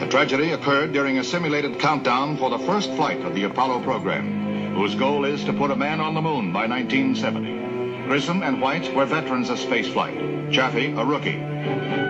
[0.00, 4.74] The tragedy occurred during a simulated countdown for the first flight of the Apollo program,
[4.74, 8.06] whose goal is to put a man on the moon by 1970.
[8.08, 10.50] Grissom and White were veterans of spaceflight.
[10.52, 12.07] Chaffee, a rookie.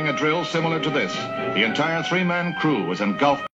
[0.00, 3.49] During a drill similar to this, the entire three-man crew was engulfed.